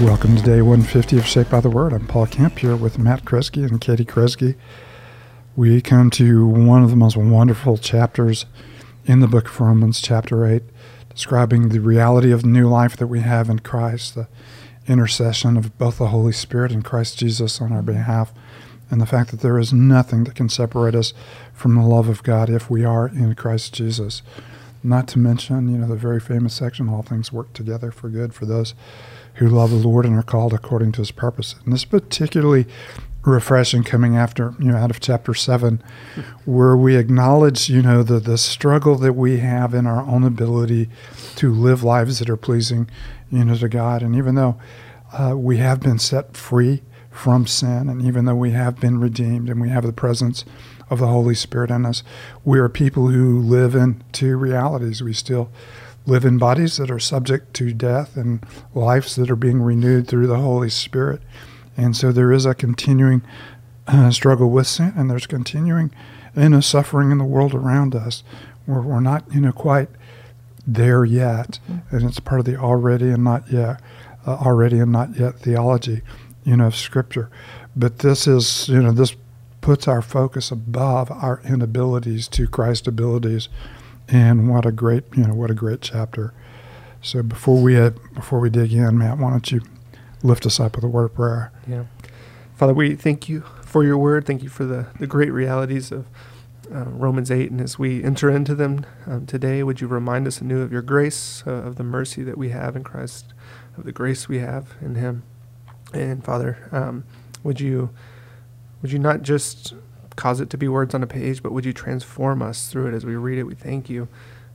Welcome 0.00 0.34
to 0.36 0.42
day 0.42 0.62
150 0.62 1.18
of 1.18 1.26
Shaped 1.26 1.50
by 1.50 1.60
the 1.60 1.68
Word. 1.68 1.92
I'm 1.92 2.06
Paul 2.06 2.26
Kemp 2.26 2.60
here 2.60 2.74
with 2.74 2.98
Matt 2.98 3.26
Kresge 3.26 3.68
and 3.68 3.78
Katie 3.82 4.06
Kresge. 4.06 4.56
We 5.54 5.82
come 5.82 6.08
to 6.12 6.46
one 6.46 6.82
of 6.82 6.88
the 6.88 6.96
most 6.96 7.18
wonderful 7.18 7.76
chapters 7.76 8.46
in 9.04 9.20
the 9.20 9.28
book 9.28 9.48
of 9.48 9.60
Romans, 9.60 10.00
chapter 10.00 10.46
8, 10.46 10.62
describing 11.10 11.68
the 11.68 11.80
reality 11.80 12.32
of 12.32 12.40
the 12.40 12.48
new 12.48 12.66
life 12.66 12.96
that 12.96 13.08
we 13.08 13.20
have 13.20 13.50
in 13.50 13.58
Christ, 13.58 14.14
the 14.14 14.26
intercession 14.88 15.58
of 15.58 15.76
both 15.76 15.98
the 15.98 16.06
Holy 16.08 16.32
Spirit 16.32 16.72
and 16.72 16.82
Christ 16.82 17.18
Jesus 17.18 17.60
on 17.60 17.70
our 17.70 17.82
behalf, 17.82 18.32
and 18.90 19.02
the 19.02 19.06
fact 19.06 19.30
that 19.32 19.40
there 19.40 19.58
is 19.58 19.70
nothing 19.70 20.24
that 20.24 20.34
can 20.34 20.48
separate 20.48 20.94
us 20.94 21.12
from 21.52 21.74
the 21.74 21.86
love 21.86 22.08
of 22.08 22.22
God 22.22 22.48
if 22.48 22.70
we 22.70 22.86
are 22.86 23.08
in 23.08 23.34
Christ 23.34 23.74
Jesus. 23.74 24.22
Not 24.82 25.08
to 25.08 25.18
mention, 25.18 25.70
you 25.70 25.78
know, 25.78 25.88
the 25.88 25.96
very 25.96 26.20
famous 26.20 26.54
section, 26.54 26.88
all 26.88 27.02
things 27.02 27.32
work 27.32 27.52
together 27.52 27.90
for 27.90 28.08
good 28.08 28.32
for 28.32 28.46
those 28.46 28.74
who 29.34 29.48
love 29.48 29.70
the 29.70 29.76
Lord 29.76 30.06
and 30.06 30.16
are 30.16 30.22
called 30.22 30.54
according 30.54 30.92
to 30.92 31.02
his 31.02 31.10
purpose. 31.10 31.54
And 31.64 31.72
this 31.72 31.80
is 31.80 31.84
particularly 31.84 32.66
refreshing 33.22 33.84
coming 33.84 34.16
after, 34.16 34.54
you 34.58 34.72
know, 34.72 34.78
out 34.78 34.90
of 34.90 35.00
chapter 35.00 35.34
seven, 35.34 35.82
where 36.44 36.76
we 36.76 36.96
acknowledge, 36.96 37.68
you 37.68 37.82
know, 37.82 38.02
the, 38.02 38.18
the 38.18 38.38
struggle 38.38 38.96
that 38.96 39.12
we 39.12 39.38
have 39.38 39.74
in 39.74 39.86
our 39.86 40.02
own 40.02 40.24
ability 40.24 40.88
to 41.36 41.52
live 41.52 41.82
lives 41.82 42.18
that 42.18 42.30
are 42.30 42.36
pleasing, 42.36 42.88
you 43.30 43.44
know, 43.44 43.56
to 43.56 43.68
God. 43.68 44.02
And 44.02 44.16
even 44.16 44.34
though 44.34 44.58
uh, 45.12 45.36
we 45.36 45.58
have 45.58 45.80
been 45.80 45.98
set 45.98 46.36
free 46.36 46.82
from 47.10 47.46
sin, 47.46 47.88
and 47.88 48.02
even 48.02 48.24
though 48.24 48.36
we 48.36 48.52
have 48.52 48.80
been 48.80 48.98
redeemed 48.98 49.50
and 49.50 49.60
we 49.60 49.68
have 49.68 49.84
the 49.84 49.92
presence 49.92 50.44
of 50.90 50.98
the 50.98 51.06
Holy 51.06 51.34
Spirit 51.34 51.70
in 51.70 51.86
us, 51.86 52.02
we 52.44 52.58
are 52.58 52.68
people 52.68 53.08
who 53.08 53.40
live 53.40 53.74
in 53.74 54.02
two 54.12 54.36
realities. 54.36 55.02
We 55.02 55.14
still 55.14 55.50
live 56.04 56.24
in 56.24 56.38
bodies 56.38 56.76
that 56.76 56.90
are 56.90 56.98
subject 56.98 57.54
to 57.54 57.72
death 57.72 58.16
and 58.16 58.44
lives 58.74 59.16
that 59.16 59.30
are 59.30 59.36
being 59.36 59.62
renewed 59.62 60.08
through 60.08 60.26
the 60.26 60.38
Holy 60.38 60.70
Spirit. 60.70 61.22
And 61.76 61.96
so 61.96 62.12
there 62.12 62.32
is 62.32 62.44
a 62.44 62.54
continuing 62.54 63.22
uh, 63.86 64.10
struggle 64.10 64.50
with 64.50 64.66
sin, 64.66 64.92
and 64.96 65.10
there's 65.10 65.26
continuing 65.26 65.90
you 66.36 66.48
know, 66.48 66.60
suffering 66.60 67.10
in 67.10 67.18
the 67.18 67.24
world 67.24 67.54
around 67.54 67.94
us 67.94 68.22
where 68.66 68.80
we're 68.80 69.00
not 69.00 69.24
you 69.32 69.40
know 69.40 69.52
quite 69.52 69.88
there 70.66 71.04
yet, 71.04 71.58
and 71.90 72.08
it's 72.08 72.20
part 72.20 72.40
of 72.40 72.46
the 72.46 72.56
already 72.56 73.10
and 73.10 73.24
not 73.24 73.50
yet, 73.50 73.80
uh, 74.26 74.34
already 74.34 74.78
and 74.78 74.92
not 74.92 75.18
yet 75.18 75.38
theology, 75.40 76.02
you 76.44 76.56
know, 76.56 76.66
of 76.66 76.76
Scripture. 76.76 77.30
But 77.74 78.00
this 78.00 78.26
is 78.26 78.68
you 78.68 78.80
know 78.80 78.92
this 78.92 79.16
puts 79.70 79.86
our 79.86 80.02
focus 80.02 80.50
above 80.50 81.12
our 81.12 81.40
inabilities 81.44 82.26
to 82.26 82.48
Christ's 82.48 82.88
abilities 82.88 83.48
and 84.08 84.50
what 84.50 84.66
a 84.66 84.72
great, 84.72 85.04
you 85.14 85.22
know, 85.22 85.32
what 85.32 85.48
a 85.48 85.54
great 85.54 85.80
chapter. 85.80 86.34
So 87.02 87.22
before 87.22 87.62
we 87.62 87.78
uh, 87.78 87.90
before 88.12 88.40
we 88.40 88.50
dig 88.50 88.72
in, 88.72 88.98
Matt, 88.98 89.18
why 89.18 89.30
don't 89.30 89.48
you 89.52 89.60
lift 90.24 90.44
us 90.44 90.58
up 90.58 90.74
with 90.74 90.82
a 90.82 90.88
word 90.88 91.04
of 91.04 91.14
prayer? 91.14 91.52
Yeah, 91.68 91.84
Father, 92.56 92.74
we 92.74 92.96
thank 92.96 93.28
you 93.28 93.44
for 93.62 93.84
your 93.84 93.96
word. 93.96 94.26
Thank 94.26 94.42
you 94.42 94.48
for 94.48 94.64
the 94.64 94.88
the 94.98 95.06
great 95.06 95.32
realities 95.32 95.92
of 95.92 96.08
uh, 96.74 96.86
Romans 96.86 97.30
eight, 97.30 97.52
and 97.52 97.60
as 97.60 97.78
we 97.78 98.02
enter 98.02 98.28
into 98.28 98.56
them 98.56 98.84
um, 99.06 99.24
today, 99.24 99.62
would 99.62 99.80
you 99.80 99.86
remind 99.86 100.26
us 100.26 100.40
anew 100.40 100.62
of 100.62 100.72
your 100.72 100.82
grace, 100.82 101.44
uh, 101.46 101.52
of 101.52 101.76
the 101.76 101.84
mercy 101.84 102.24
that 102.24 102.36
we 102.36 102.48
have 102.48 102.74
in 102.74 102.82
Christ, 102.82 103.32
of 103.78 103.84
the 103.84 103.92
grace 103.92 104.28
we 104.28 104.40
have 104.40 104.74
in 104.80 104.96
Him, 104.96 105.22
and 105.94 106.24
Father, 106.24 106.58
um, 106.72 107.04
would 107.44 107.60
you 107.60 107.90
would 108.82 108.92
you 108.92 108.98
not 108.98 109.22
just 109.22 109.74
cause 110.16 110.40
it 110.40 110.50
to 110.50 110.58
be 110.58 110.68
words 110.68 110.94
on 110.94 111.02
a 111.02 111.06
page, 111.06 111.42
but 111.42 111.52
would 111.52 111.64
you 111.64 111.72
transform 111.72 112.42
us 112.42 112.68
through 112.68 112.88
it 112.88 112.94
as 112.94 113.04
we 113.04 113.16
read 113.16 113.38
it? 113.38 113.44
We 113.44 113.54
thank 113.54 113.88
you 113.88 114.08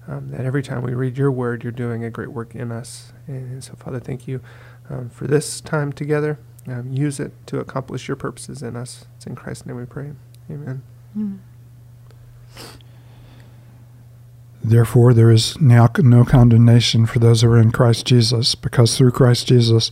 um, 0.08 0.30
that 0.32 0.46
every 0.46 0.62
time 0.62 0.84
we 0.84 0.94
read 0.94 1.18
your 1.18 1.32
word, 1.32 1.64
you're 1.64 1.72
doing 1.72 2.04
a 2.04 2.10
great 2.10 2.32
work 2.32 2.56
in 2.56 2.72
us. 2.72 3.14
And 3.28 3.64
so, 3.64 3.74
Father, 3.74 4.00
thank 4.00 4.28
you 4.28 4.42
um, 4.90 5.10
for 5.10 5.28
this 5.28 5.62
time 5.62 5.92
together. 5.92 6.40
Um, 6.68 6.92
use 6.92 7.20
it 7.20 7.32
to 7.48 7.60
accomplish 7.60 8.08
your 8.08 8.18
purposes 8.18 8.62
in 8.62 8.76
us. 8.76 9.06
It's 9.16 9.28
in 9.28 9.36
Christ's 9.36 9.66
name 9.66 9.78
we 9.78 9.86
pray. 9.86 10.12
Amen. 10.50 10.84
Mm. 11.18 11.40
Therefore, 14.64 15.14
there 15.14 15.30
is 15.30 15.60
now 15.62 15.90
no 16.00 16.26
condemnation 16.26 17.06
for 17.06 17.20
those 17.20 17.44
who 17.44 17.50
are 17.52 17.58
in 17.58 17.72
Christ 17.72 18.08
Jesus, 18.08 18.56
because 18.56 18.98
through 18.98 19.12
Christ 19.12 19.48
Jesus, 19.48 19.92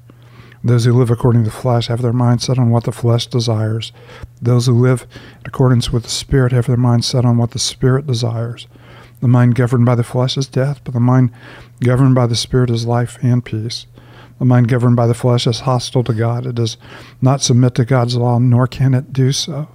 Those 0.63 0.85
who 0.85 0.93
live 0.93 1.09
according 1.09 1.43
to 1.43 1.49
the 1.49 1.55
flesh 1.55 1.87
have 1.87 2.01
their 2.01 2.13
mind 2.13 2.41
set 2.41 2.59
on 2.59 2.69
what 2.69 2.83
the 2.83 2.91
flesh 2.91 3.25
desires. 3.25 3.91
Those 4.41 4.67
who 4.67 4.73
live 4.73 5.07
in 5.39 5.47
accordance 5.47 5.91
with 5.91 6.03
the 6.03 6.09
Spirit 6.09 6.51
have 6.51 6.67
their 6.67 6.77
mind 6.77 7.03
set 7.03 7.25
on 7.25 7.37
what 7.37 7.51
the 7.51 7.59
Spirit 7.59 8.05
desires. 8.05 8.67
The 9.21 9.27
mind 9.27 9.55
governed 9.55 9.85
by 9.85 9.95
the 9.95 10.03
flesh 10.03 10.37
is 10.37 10.47
death, 10.47 10.81
but 10.83 10.93
the 10.93 10.99
mind 10.99 11.31
governed 11.79 12.15
by 12.15 12.27
the 12.27 12.35
Spirit 12.35 12.69
is 12.69 12.85
life 12.85 13.17
and 13.23 13.43
peace. 13.43 13.87
The 14.37 14.45
mind 14.45 14.67
governed 14.67 14.95
by 14.95 15.07
the 15.07 15.13
flesh 15.13 15.45
is 15.45 15.61
hostile 15.61 16.03
to 16.03 16.13
God. 16.13 16.45
It 16.45 16.55
does 16.55 16.77
not 17.21 17.41
submit 17.41 17.75
to 17.75 17.85
God's 17.85 18.15
law, 18.15 18.39
nor 18.39 18.67
can 18.67 18.93
it 18.93 19.13
do 19.13 19.31
so. 19.31 19.67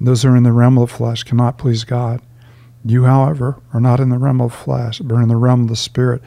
Those 0.00 0.22
who 0.22 0.30
are 0.30 0.36
in 0.36 0.44
the 0.44 0.52
realm 0.52 0.78
of 0.78 0.88
the 0.88 0.94
flesh 0.94 1.24
cannot 1.24 1.58
please 1.58 1.84
God. 1.84 2.22
You, 2.84 3.04
however, 3.04 3.60
are 3.74 3.80
not 3.80 4.00
in 4.00 4.08
the 4.08 4.18
realm 4.18 4.40
of 4.40 4.54
flesh, 4.54 5.00
but 5.00 5.16
in 5.16 5.28
the 5.28 5.36
realm 5.36 5.62
of 5.62 5.68
the 5.68 5.76
Spirit, 5.76 6.22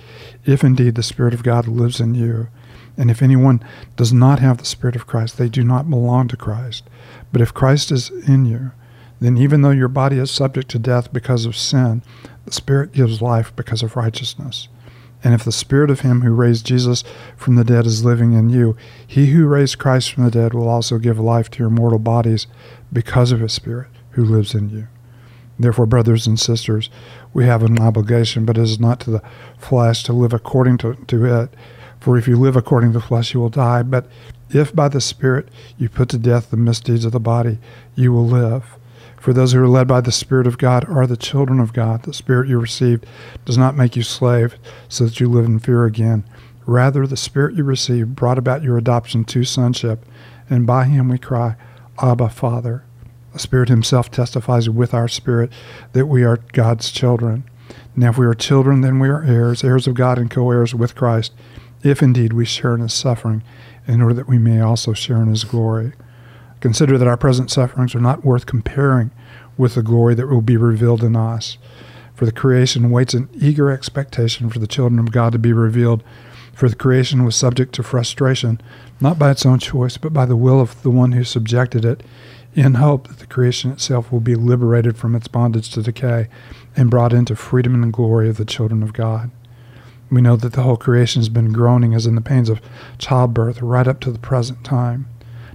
if 0.45 0.63
indeed 0.63 0.95
the 0.95 1.03
Spirit 1.03 1.33
of 1.33 1.43
God 1.43 1.67
lives 1.67 1.99
in 1.99 2.13
you. 2.13 2.49
And 2.97 3.09
if 3.09 3.21
anyone 3.21 3.63
does 3.95 4.11
not 4.11 4.39
have 4.39 4.57
the 4.57 4.65
Spirit 4.65 4.95
of 4.95 5.07
Christ, 5.07 5.37
they 5.37 5.49
do 5.49 5.63
not 5.63 5.89
belong 5.89 6.27
to 6.27 6.37
Christ. 6.37 6.83
But 7.31 7.41
if 7.41 7.53
Christ 7.53 7.91
is 7.91 8.09
in 8.27 8.45
you, 8.45 8.71
then 9.19 9.37
even 9.37 9.61
though 9.61 9.71
your 9.71 9.87
body 9.87 10.17
is 10.17 10.31
subject 10.31 10.69
to 10.71 10.79
death 10.79 11.13
because 11.13 11.45
of 11.45 11.55
sin, 11.55 12.01
the 12.45 12.51
Spirit 12.51 12.91
gives 12.91 13.21
life 13.21 13.55
because 13.55 13.83
of 13.83 13.95
righteousness. 13.95 14.67
And 15.23 15.33
if 15.33 15.43
the 15.43 15.51
Spirit 15.51 15.91
of 15.91 15.99
Him 15.99 16.21
who 16.21 16.33
raised 16.33 16.65
Jesus 16.65 17.03
from 17.37 17.55
the 17.55 17.63
dead 17.63 17.85
is 17.85 18.03
living 18.03 18.33
in 18.33 18.49
you, 18.49 18.75
He 19.05 19.27
who 19.27 19.45
raised 19.45 19.77
Christ 19.77 20.11
from 20.11 20.23
the 20.23 20.31
dead 20.31 20.53
will 20.53 20.67
also 20.67 20.97
give 20.97 21.19
life 21.19 21.49
to 21.51 21.59
your 21.59 21.69
mortal 21.69 21.99
bodies 21.99 22.47
because 22.91 23.31
of 23.31 23.39
His 23.39 23.53
Spirit 23.53 23.89
who 24.11 24.25
lives 24.25 24.55
in 24.55 24.69
you. 24.69 24.87
Therefore, 25.59 25.85
brothers 25.85 26.25
and 26.25 26.39
sisters, 26.39 26.89
we 27.33 27.45
have 27.45 27.61
an 27.61 27.79
obligation, 27.79 28.45
but 28.45 28.57
it 28.57 28.63
is 28.63 28.79
not 28.79 28.99
to 29.01 29.11
the 29.11 29.21
flesh 29.59 30.03
to 30.03 30.13
live 30.13 30.33
according 30.33 30.79
to, 30.79 30.95
to 30.95 31.25
it. 31.25 31.53
For 32.01 32.17
if 32.17 32.27
you 32.27 32.35
live 32.35 32.57
according 32.57 32.91
to 32.91 32.99
the 32.99 33.05
flesh, 33.05 33.33
you 33.33 33.39
will 33.39 33.49
die. 33.49 33.83
But 33.83 34.07
if 34.49 34.75
by 34.75 34.89
the 34.89 34.99
Spirit 34.99 35.47
you 35.77 35.87
put 35.87 36.09
to 36.09 36.17
death 36.17 36.51
the 36.51 36.57
misdeeds 36.57 37.05
of 37.05 37.13
the 37.13 37.19
body, 37.19 37.59
you 37.95 38.11
will 38.11 38.27
live. 38.27 38.65
For 39.17 39.33
those 39.33 39.53
who 39.53 39.61
are 39.61 39.67
led 39.67 39.87
by 39.87 40.01
the 40.01 40.11
Spirit 40.11 40.47
of 40.47 40.57
God 40.57 40.89
are 40.89 41.05
the 41.05 41.15
children 41.15 41.59
of 41.59 41.73
God. 41.73 42.03
The 42.03 42.13
Spirit 42.13 42.49
you 42.49 42.59
received 42.59 43.05
does 43.45 43.57
not 43.57 43.77
make 43.77 43.95
you 43.95 44.01
slave 44.01 44.55
so 44.89 45.05
that 45.05 45.19
you 45.19 45.29
live 45.29 45.45
in 45.45 45.59
fear 45.59 45.85
again. 45.85 46.23
Rather, 46.65 47.05
the 47.05 47.15
Spirit 47.15 47.55
you 47.55 47.63
received 47.63 48.15
brought 48.15 48.39
about 48.39 48.63
your 48.63 48.77
adoption 48.77 49.23
to 49.25 49.43
sonship, 49.43 50.05
and 50.49 50.65
by 50.65 50.85
him 50.85 51.07
we 51.07 51.19
cry, 51.19 51.55
Abba, 52.01 52.29
Father. 52.29 52.83
The 53.33 53.39
Spirit 53.39 53.69
Himself 53.69 54.11
testifies 54.11 54.69
with 54.69 54.93
our 54.93 55.07
spirit 55.07 55.51
that 55.93 56.07
we 56.07 56.23
are 56.23 56.39
God's 56.51 56.91
children. 56.91 57.43
Now, 57.95 58.09
if 58.09 58.17
we 58.17 58.25
are 58.25 58.33
children, 58.33 58.81
then 58.81 58.99
we 58.99 59.09
are 59.09 59.23
heirs, 59.23 59.63
heirs 59.63 59.87
of 59.87 59.93
God 59.93 60.17
and 60.17 60.29
co 60.29 60.49
heirs 60.49 60.73
with 60.73 60.95
Christ, 60.95 61.33
if 61.83 62.01
indeed 62.01 62.33
we 62.33 62.45
share 62.45 62.75
in 62.75 62.81
His 62.81 62.93
suffering, 62.93 63.43
in 63.87 64.01
order 64.01 64.13
that 64.15 64.27
we 64.27 64.37
may 64.37 64.59
also 64.59 64.93
share 64.93 65.21
in 65.21 65.27
His 65.27 65.43
glory. 65.43 65.93
Consider 66.59 66.97
that 66.97 67.07
our 67.07 67.17
present 67.17 67.49
sufferings 67.49 67.95
are 67.95 68.01
not 68.01 68.23
worth 68.23 68.45
comparing 68.45 69.11
with 69.57 69.75
the 69.75 69.83
glory 69.83 70.15
that 70.15 70.27
will 70.27 70.41
be 70.41 70.57
revealed 70.57 71.03
in 71.03 71.15
us. 71.15 71.57
For 72.13 72.25
the 72.25 72.31
creation 72.31 72.91
waits 72.91 73.15
in 73.15 73.29
eager 73.33 73.71
expectation 73.71 74.49
for 74.49 74.59
the 74.59 74.67
children 74.67 74.99
of 74.99 75.11
God 75.11 75.31
to 75.33 75.39
be 75.39 75.53
revealed. 75.53 76.03
For 76.53 76.69
the 76.69 76.75
creation 76.75 77.25
was 77.25 77.35
subject 77.35 77.73
to 77.75 77.83
frustration, 77.83 78.61
not 78.99 79.17
by 79.17 79.31
its 79.31 79.45
own 79.45 79.57
choice, 79.57 79.97
but 79.97 80.13
by 80.13 80.25
the 80.25 80.35
will 80.35 80.61
of 80.61 80.79
the 80.83 80.91
one 80.91 81.13
who 81.13 81.23
subjected 81.23 81.83
it, 81.83 82.03
in 82.53 82.75
hope 82.75 83.07
that 83.07 83.19
the 83.19 83.25
creation 83.25 83.71
itself 83.71 84.11
will 84.11 84.19
be 84.19 84.35
liberated 84.35 84.97
from 84.97 85.15
its 85.15 85.27
bondage 85.27 85.71
to 85.71 85.81
decay 85.81 86.27
and 86.75 86.91
brought 86.91 87.13
into 87.13 87.35
freedom 87.35 87.81
and 87.81 87.93
glory 87.93 88.29
of 88.29 88.37
the 88.37 88.45
children 88.45 88.83
of 88.83 88.93
God. 88.93 89.31
We 90.11 90.21
know 90.21 90.35
that 90.35 90.53
the 90.53 90.63
whole 90.63 90.75
creation 90.75 91.21
has 91.21 91.29
been 91.29 91.53
groaning 91.53 91.95
as 91.95 92.05
in 92.05 92.15
the 92.15 92.21
pains 92.21 92.49
of 92.49 92.61
childbirth 92.97 93.61
right 93.61 93.87
up 93.87 94.01
to 94.01 94.11
the 94.11 94.19
present 94.19 94.63
time. 94.63 95.07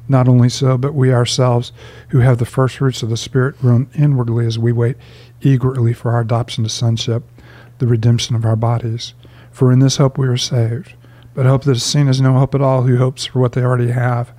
Not 0.08 0.28
only 0.28 0.48
so, 0.48 0.78
but 0.78 0.94
we 0.94 1.12
ourselves, 1.12 1.72
who 2.08 2.20
have 2.20 2.38
the 2.38 2.46
first 2.46 2.78
fruits 2.78 3.02
of 3.02 3.10
the 3.10 3.16
Spirit, 3.16 3.60
groan 3.60 3.90
inwardly 3.94 4.46
as 4.46 4.58
we 4.58 4.72
wait 4.72 4.96
eagerly 5.42 5.92
for 5.92 6.12
our 6.12 6.20
adoption 6.20 6.64
to 6.64 6.70
sonship, 6.70 7.22
the 7.78 7.86
redemption 7.86 8.34
of 8.34 8.46
our 8.46 8.56
bodies. 8.56 9.12
For 9.50 9.70
in 9.70 9.80
this 9.80 9.98
hope 9.98 10.16
we 10.16 10.26
are 10.26 10.36
saved. 10.38 10.94
But 11.34 11.44
hope 11.44 11.64
that 11.64 11.76
is 11.76 11.84
seen 11.84 12.08
is 12.08 12.20
no 12.20 12.38
hope 12.38 12.54
at 12.54 12.62
all 12.62 12.82
who 12.82 12.96
hopes 12.96 13.26
for 13.26 13.40
what 13.40 13.52
they 13.52 13.62
already 13.62 13.90
have. 13.90 14.32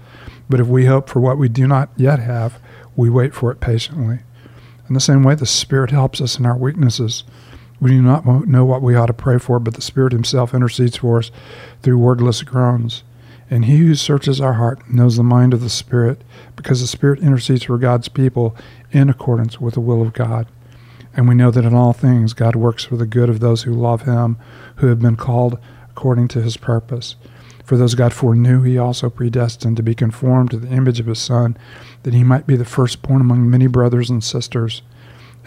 But 0.49 0.59
if 0.59 0.67
we 0.67 0.85
hope 0.85 1.09
for 1.09 1.19
what 1.19 1.37
we 1.37 1.47
do 1.47 1.67
not 1.67 1.89
yet 1.95 2.19
have, 2.19 2.59
we 2.95 3.09
wait 3.09 3.35
for 3.35 3.51
it 3.51 3.59
patiently. 3.59 4.19
In 4.87 4.95
the 4.95 4.99
same 4.99 5.21
way, 5.21 5.35
the 5.35 5.45
Spirit 5.45 5.91
helps 5.91 6.21
us 6.21 6.39
in 6.39 6.45
our 6.45 6.57
weaknesses. 6.57 7.23
We 7.79 7.91
do 7.91 8.01
not 8.01 8.25
know 8.47 8.65
what 8.65 8.81
we 8.81 8.95
ought 8.95 9.05
to 9.05 9.13
pray 9.13 9.37
for, 9.37 9.59
but 9.59 9.75
the 9.75 9.81
Spirit 9.81 10.13
Himself 10.13 10.53
intercedes 10.53 10.97
for 10.97 11.19
us 11.19 11.31
through 11.83 11.99
wordless 11.99 12.41
groans. 12.41 13.03
And 13.49 13.65
He 13.65 13.77
who 13.77 13.95
searches 13.95 14.41
our 14.41 14.53
heart 14.53 14.89
knows 14.89 15.15
the 15.15 15.23
mind 15.23 15.53
of 15.53 15.61
the 15.61 15.69
Spirit, 15.69 16.23
because 16.55 16.81
the 16.81 16.87
Spirit 16.87 17.21
intercedes 17.21 17.63
for 17.63 17.77
God's 17.77 18.09
people 18.09 18.55
in 18.91 19.09
accordance 19.09 19.61
with 19.61 19.75
the 19.75 19.79
will 19.79 20.01
of 20.01 20.13
God. 20.13 20.47
And 21.15 21.27
we 21.27 21.35
know 21.35 21.51
that 21.51 21.65
in 21.65 21.73
all 21.73 21.93
things 21.93 22.33
God 22.33 22.55
works 22.55 22.83
for 22.83 22.95
the 22.95 23.05
good 23.05 23.29
of 23.29 23.39
those 23.39 23.63
who 23.63 23.73
love 23.73 24.01
Him, 24.03 24.37
who 24.77 24.87
have 24.87 24.99
been 24.99 25.15
called 25.15 25.59
according 25.89 26.27
to 26.29 26.41
His 26.41 26.57
purpose. 26.57 27.15
For 27.63 27.77
those 27.77 27.95
God 27.95 28.13
foreknew, 28.13 28.63
He 28.63 28.77
also 28.77 29.09
predestined 29.09 29.77
to 29.77 29.83
be 29.83 29.95
conformed 29.95 30.51
to 30.51 30.57
the 30.57 30.69
image 30.69 30.99
of 30.99 31.05
His 31.05 31.19
Son, 31.19 31.57
that 32.03 32.13
He 32.13 32.23
might 32.23 32.47
be 32.47 32.55
the 32.55 32.65
firstborn 32.65 33.21
among 33.21 33.49
many 33.49 33.67
brothers 33.67 34.09
and 34.09 34.23
sisters. 34.23 34.81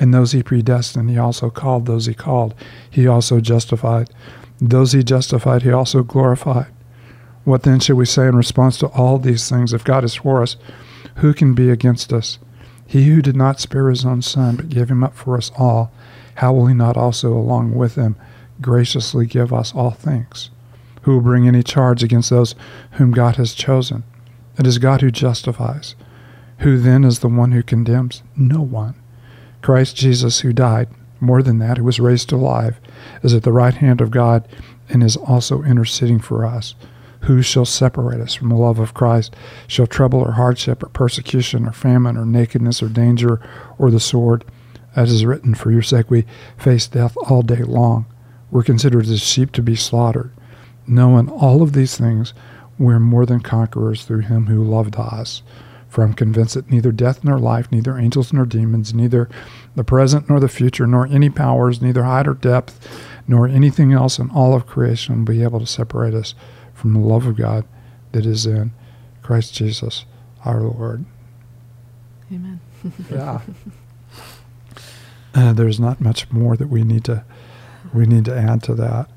And 0.01 0.15
those 0.15 0.33
he 0.33 0.43
predestined, 0.43 1.11
he 1.11 1.19
also 1.19 1.51
called. 1.51 1.85
Those 1.85 2.07
he 2.07 2.15
called, 2.15 2.55
he 2.91 3.07
also 3.07 3.39
justified. 3.41 4.09
Those 4.59 4.93
he 4.93 5.05
justified, 5.05 5.63
he 5.63 5.71
also 5.71 6.03
glorified. 6.03 6.73
What 7.45 7.63
then 7.63 7.81
should 7.81 7.97
we 7.97 8.07
say 8.07 8.27
in 8.27 8.35
response 8.35 8.79
to 8.79 8.89
all 8.89 9.19
these 9.19 9.49
things? 9.49 9.73
If 9.73 9.85
God 9.85 10.03
is 10.03 10.15
for 10.15 10.43
us, 10.43 10.57
who 11.17 11.35
can 11.35 11.55
be 11.55 11.71
against 11.71 12.13
us? 12.13 12.39
He 12.87 13.09
who 13.09 13.23
did 13.23 13.37
not 13.37 13.61
spare 13.61 13.89
his 13.89 14.05
own 14.05 14.23
son, 14.23 14.57
but 14.57 14.69
gave 14.69 14.91
him 14.91 15.05
up 15.05 15.15
for 15.15 15.37
us 15.37 15.53
all, 15.57 15.93
how 16.37 16.53
will 16.53 16.67
he 16.67 16.75
not 16.75 16.97
also, 16.97 17.33
along 17.33 17.75
with 17.75 17.95
him, 17.95 18.17
graciously 18.61 19.27
give 19.27 19.53
us 19.53 19.75
all 19.75 19.91
things? 19.91 20.51
Who 21.03 21.13
will 21.13 21.21
bring 21.21 21.47
any 21.47 21.63
charge 21.63 22.03
against 22.03 22.31
those 22.31 22.55
whom 22.93 23.13
God 23.13 23.37
has 23.37 23.55
chosen? 23.55 24.05
It 24.59 24.67
is 24.67 24.79
God 24.79 25.03
who 25.03 25.11
justifies. 25.11 25.95
Who 26.59 26.79
then 26.79 27.05
is 27.05 27.21
the 27.21 27.29
one 27.29 27.53
who 27.53 27.63
condemns? 27.63 28.23
No 28.37 28.61
one. 28.61 29.00
Christ 29.63 29.97
Jesus, 29.97 30.41
who 30.41 30.53
died, 30.53 30.89
more 31.21 31.43
than 31.43 31.59
that, 31.59 31.77
who 31.77 31.85
was 31.85 32.01
raised 32.01 32.33
alive, 32.33 32.81
is 33.23 33.35
at 33.35 33.43
the 33.43 33.53
right 33.53 33.75
hand 33.75 34.01
of 34.01 34.11
God 34.11 34.49
and 34.89 35.03
is 35.03 35.17
also 35.17 35.63
interceding 35.63 36.19
for 36.19 36.45
us. 36.45 36.75
Who 37.23 37.43
shall 37.43 37.67
separate 37.67 38.21
us 38.21 38.35
from 38.35 38.49
the 38.49 38.57
love 38.57 38.79
of 38.79 38.95
Christ? 38.95 39.37
Shall 39.67 39.87
trouble 39.87 40.21
or 40.21 40.33
hardship 40.33 40.83
or 40.83 40.89
persecution 40.89 41.67
or 41.67 41.73
famine 41.73 42.17
or 42.17 42.25
nakedness 42.25 42.83
or 42.83 42.89
danger 42.89 43.41
or 43.79 43.91
the 43.91 44.01
sword? 44.01 44.45
As 44.97 45.13
is 45.13 45.27
written, 45.27 45.55
for 45.55 45.71
your 45.71 45.83
sake 45.83 46.11
we 46.11 46.25
face 46.57 46.89
death 46.89 47.15
all 47.29 47.43
day 47.43 47.63
long. 47.63 48.07
We're 48.51 48.63
considered 48.63 49.07
as 49.07 49.21
sheep 49.21 49.53
to 49.53 49.63
be 49.63 49.77
slaughtered. 49.77 50.33
Knowing 50.87 51.29
all 51.29 51.63
of 51.63 51.75
these 51.75 51.97
things, 51.97 52.33
we're 52.79 52.99
more 52.99 53.27
than 53.27 53.41
conquerors 53.41 54.05
through 54.05 54.21
him 54.21 54.47
who 54.47 54.65
loved 54.65 54.97
us. 54.97 55.43
For 55.91 56.05
I'm 56.05 56.15
convinced 56.15 56.55
that 56.55 56.71
neither 56.71 56.93
death 56.93 57.25
nor 57.25 57.39
life, 57.39 57.71
neither 57.73 57.99
angels 57.99 58.33
nor 58.33 58.47
demons, 58.47 58.95
neither 58.95 59.29
the 59.75 59.85
present 59.85 60.31
nor 60.31 60.39
the 60.39 60.49
future, 60.49 60.87
nor 60.87 61.07
any 61.07 61.29
powers, 61.29 61.83
neither 61.83 62.05
height 62.05 62.29
or 62.29 62.35
depth, 62.35 62.89
nor 63.27 63.49
anything 63.49 63.93
else 63.93 64.19
in 64.19 64.31
all 64.31 64.55
of 64.55 64.67
creation 64.67 65.19
will 65.19 65.35
be 65.35 65.43
able 65.43 65.59
to 65.59 65.67
separate 65.67 66.15
us 66.15 66.35
from 66.73 66.95
the 66.95 67.01
love 67.01 67.27
of 67.27 67.37
God 67.37 67.65
that 68.13 68.25
is 68.25 68.47
in 68.47 68.71
Christ 69.21 69.53
Jesus 69.53 70.05
our 70.45 70.61
Lord. 70.61 71.05
Amen. 72.33 72.61
yeah. 73.11 73.41
Uh, 75.33 75.53
there's 75.53 75.79
not 75.79 76.01
much 76.01 76.29
more 76.33 76.57
that 76.57 76.67
we 76.67 76.83
need 76.83 77.05
to 77.05 77.25
we 77.95 78.05
need 78.05 78.25
to 78.25 78.37
add 78.37 78.63
to 78.65 78.75
that. 78.75 79.09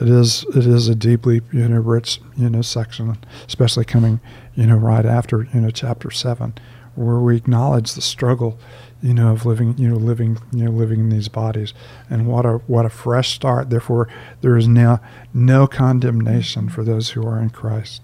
It 0.00 0.08
is 0.08 0.44
it 0.54 0.64
is 0.64 0.88
a 0.88 0.94
deeply 0.94 1.42
you 1.52 1.68
know 1.68 1.80
rich 1.80 2.20
you 2.36 2.48
know 2.48 2.62
section, 2.62 3.18
especially 3.46 3.84
coming 3.84 4.20
you 4.58 4.66
know 4.66 4.76
right 4.76 5.06
after 5.06 5.46
you 5.54 5.60
know 5.60 5.70
chapter 5.70 6.10
seven, 6.10 6.52
where 6.96 7.20
we 7.20 7.36
acknowledge 7.36 7.94
the 7.94 8.02
struggle 8.02 8.58
you 9.00 9.14
know 9.14 9.30
of 9.30 9.46
living 9.46 9.78
you 9.78 9.88
know 9.88 9.94
living 9.94 10.36
you 10.52 10.64
know 10.64 10.72
living 10.72 10.98
in 10.98 11.08
these 11.10 11.28
bodies, 11.28 11.72
and 12.10 12.26
what 12.26 12.44
a 12.44 12.54
what 12.66 12.84
a 12.84 12.90
fresh 12.90 13.30
start. 13.30 13.70
Therefore, 13.70 14.08
there 14.40 14.56
is 14.56 14.66
now 14.66 15.00
no 15.32 15.68
condemnation 15.68 16.68
for 16.68 16.82
those 16.82 17.10
who 17.10 17.24
are 17.24 17.40
in 17.40 17.50
Christ. 17.50 18.02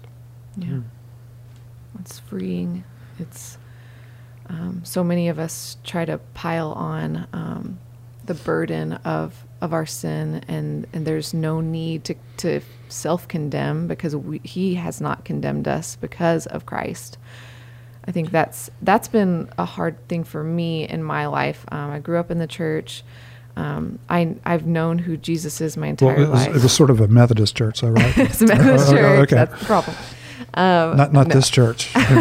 Yeah, 0.57 0.67
mm. 0.67 0.83
it's 1.99 2.19
freeing. 2.19 2.85
It's 3.19 3.57
um, 4.47 4.79
so 4.85 5.03
many 5.03 5.27
of 5.27 5.37
us 5.37 5.75
try 5.83 6.05
to 6.05 6.19
pile 6.33 6.71
on 6.71 7.27
um, 7.33 7.79
the 8.25 8.33
burden 8.33 8.93
of 8.93 9.43
of 9.61 9.73
our 9.73 9.85
sin, 9.85 10.43
and 10.47 10.87
and 10.93 11.05
there's 11.05 11.33
no 11.33 11.61
need 11.61 12.03
to 12.05 12.15
to 12.37 12.61
self 12.89 13.27
condemn 13.27 13.87
because 13.87 14.15
we, 14.15 14.39
He 14.43 14.75
has 14.75 15.01
not 15.01 15.25
condemned 15.25 15.67
us 15.67 15.95
because 15.95 16.45
of 16.47 16.65
Christ. 16.65 17.17
I 18.07 18.11
think 18.11 18.31
that's 18.31 18.69
that's 18.81 19.07
been 19.07 19.49
a 19.57 19.65
hard 19.65 20.07
thing 20.07 20.23
for 20.23 20.43
me 20.43 20.87
in 20.87 21.03
my 21.03 21.27
life. 21.27 21.65
Um, 21.71 21.91
I 21.91 21.99
grew 21.99 22.17
up 22.19 22.31
in 22.31 22.37
the 22.37 22.47
church. 22.47 23.03
Um, 23.57 23.99
I 24.09 24.35
I've 24.45 24.65
known 24.65 24.97
who 24.99 25.17
Jesus 25.17 25.61
is 25.61 25.77
my 25.77 25.87
entire 25.87 26.15
well, 26.15 26.25
it 26.25 26.29
was, 26.29 26.47
life. 26.47 26.55
It 26.55 26.63
was 26.63 26.73
sort 26.73 26.89
of 26.89 26.99
a 26.99 27.07
Methodist 27.07 27.55
church, 27.55 27.81
though, 27.81 27.89
right? 27.89 28.17
it's 28.17 28.41
a 28.41 28.47
Methodist 28.47 28.89
church. 28.89 29.19
okay. 29.23 29.35
That's 29.35 29.59
the 29.59 29.65
problem. 29.65 29.95
Um, 30.55 30.95
not 30.95 31.11
not 31.11 31.27
no. 31.27 31.35
this 31.35 31.49
church 31.49 31.93
in 31.95 32.17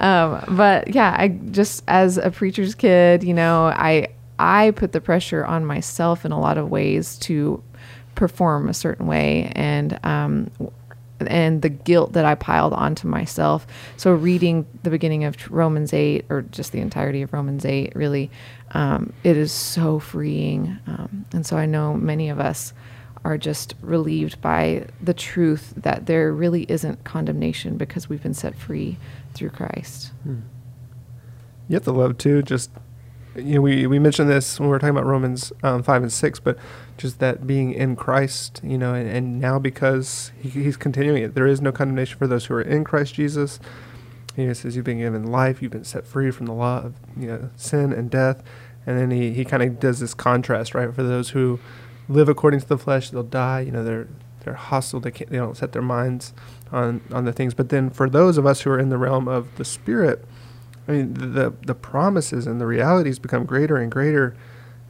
um, 0.00 0.42
but 0.56 0.94
yeah, 0.94 1.14
I 1.18 1.28
just 1.50 1.84
as 1.86 2.16
a 2.16 2.30
preacher's 2.30 2.74
kid, 2.74 3.22
you 3.22 3.34
know, 3.34 3.66
I 3.66 4.08
I 4.38 4.70
put 4.70 4.92
the 4.92 5.00
pressure 5.00 5.44
on 5.44 5.66
myself 5.66 6.24
in 6.24 6.32
a 6.32 6.40
lot 6.40 6.56
of 6.56 6.70
ways 6.70 7.18
to 7.18 7.62
perform 8.14 8.68
a 8.68 8.74
certain 8.74 9.06
way, 9.06 9.52
and 9.54 10.00
um, 10.04 10.50
and 11.20 11.60
the 11.60 11.68
guilt 11.68 12.14
that 12.14 12.24
I 12.24 12.34
piled 12.34 12.72
onto 12.72 13.08
myself. 13.08 13.66
So 13.98 14.12
reading 14.12 14.66
the 14.84 14.90
beginning 14.90 15.24
of 15.24 15.50
Romans 15.50 15.92
eight, 15.92 16.24
or 16.30 16.42
just 16.42 16.72
the 16.72 16.80
entirety 16.80 17.20
of 17.20 17.32
Romans 17.34 17.66
eight, 17.66 17.94
really, 17.94 18.30
um, 18.70 19.12
it 19.22 19.36
is 19.36 19.52
so 19.52 19.98
freeing. 19.98 20.78
Um, 20.86 21.26
and 21.32 21.44
so 21.44 21.56
I 21.58 21.66
know 21.66 21.94
many 21.94 22.30
of 22.30 22.40
us 22.40 22.72
are 23.24 23.38
just 23.38 23.74
relieved 23.80 24.40
by 24.40 24.86
the 25.00 25.14
truth 25.14 25.72
that 25.76 26.06
there 26.06 26.32
really 26.32 26.64
isn't 26.64 27.04
condemnation 27.04 27.76
because 27.76 28.08
we've 28.08 28.22
been 28.22 28.34
set 28.34 28.56
free 28.56 28.96
through 29.34 29.50
Christ. 29.50 30.12
Hmm. 30.22 30.40
You 31.68 31.74
have 31.74 31.84
to 31.84 31.92
love 31.92 32.18
too. 32.18 32.42
Just 32.42 32.70
you 33.36 33.56
know, 33.56 33.60
we 33.60 33.86
we 33.86 33.98
mentioned 33.98 34.28
this 34.28 34.58
when 34.58 34.68
we 34.68 34.70
were 34.70 34.78
talking 34.78 34.96
about 34.96 35.06
Romans 35.06 35.52
um, 35.62 35.82
five 35.82 36.02
and 36.02 36.12
six, 36.12 36.40
but 36.40 36.58
just 36.96 37.18
that 37.20 37.46
being 37.46 37.72
in 37.72 37.94
Christ, 37.94 38.60
you 38.64 38.78
know, 38.78 38.94
and, 38.94 39.08
and 39.08 39.40
now 39.40 39.58
because 39.58 40.32
he, 40.40 40.48
he's 40.48 40.76
continuing 40.76 41.22
it, 41.22 41.34
there 41.34 41.46
is 41.46 41.60
no 41.60 41.70
condemnation 41.70 42.18
for 42.18 42.26
those 42.26 42.46
who 42.46 42.54
are 42.54 42.62
in 42.62 42.84
Christ 42.84 43.14
Jesus. 43.14 43.60
He 44.34 44.52
says 44.54 44.76
you've 44.76 44.84
been 44.84 44.98
given 44.98 45.24
life, 45.24 45.60
you've 45.60 45.72
been 45.72 45.84
set 45.84 46.06
free 46.06 46.30
from 46.30 46.46
the 46.46 46.52
law 46.52 46.78
of 46.78 46.94
you 47.16 47.26
know 47.26 47.50
sin 47.56 47.92
and 47.92 48.10
death, 48.10 48.42
and 48.86 48.98
then 48.98 49.10
he, 49.10 49.32
he 49.32 49.44
kind 49.44 49.62
of 49.62 49.78
does 49.78 50.00
this 50.00 50.14
contrast, 50.14 50.74
right? 50.74 50.92
For 50.94 51.02
those 51.02 51.30
who 51.30 51.60
live 52.08 52.28
according 52.28 52.60
to 52.60 52.68
the 52.68 52.78
flesh, 52.78 53.10
they'll 53.10 53.22
die. 53.22 53.60
You 53.60 53.72
know, 53.72 53.84
they're 53.84 54.08
they're 54.40 54.54
hostile. 54.54 55.00
They 55.00 55.10
can't. 55.10 55.30
They 55.30 55.36
don't 55.36 55.56
set 55.56 55.72
their 55.72 55.82
minds 55.82 56.32
on 56.72 57.00
on 57.12 57.24
the 57.24 57.32
things. 57.32 57.54
But 57.54 57.68
then 57.68 57.90
for 57.90 58.08
those 58.08 58.38
of 58.38 58.46
us 58.46 58.62
who 58.62 58.70
are 58.70 58.78
in 58.78 58.88
the 58.88 58.98
realm 58.98 59.28
of 59.28 59.56
the 59.56 59.64
spirit, 59.64 60.24
I 60.86 60.92
mean, 60.92 61.14
the 61.14 61.52
the 61.66 61.74
promises 61.74 62.46
and 62.46 62.60
the 62.60 62.66
realities 62.66 63.18
become 63.18 63.44
greater 63.44 63.76
and 63.76 63.90
greater. 63.90 64.36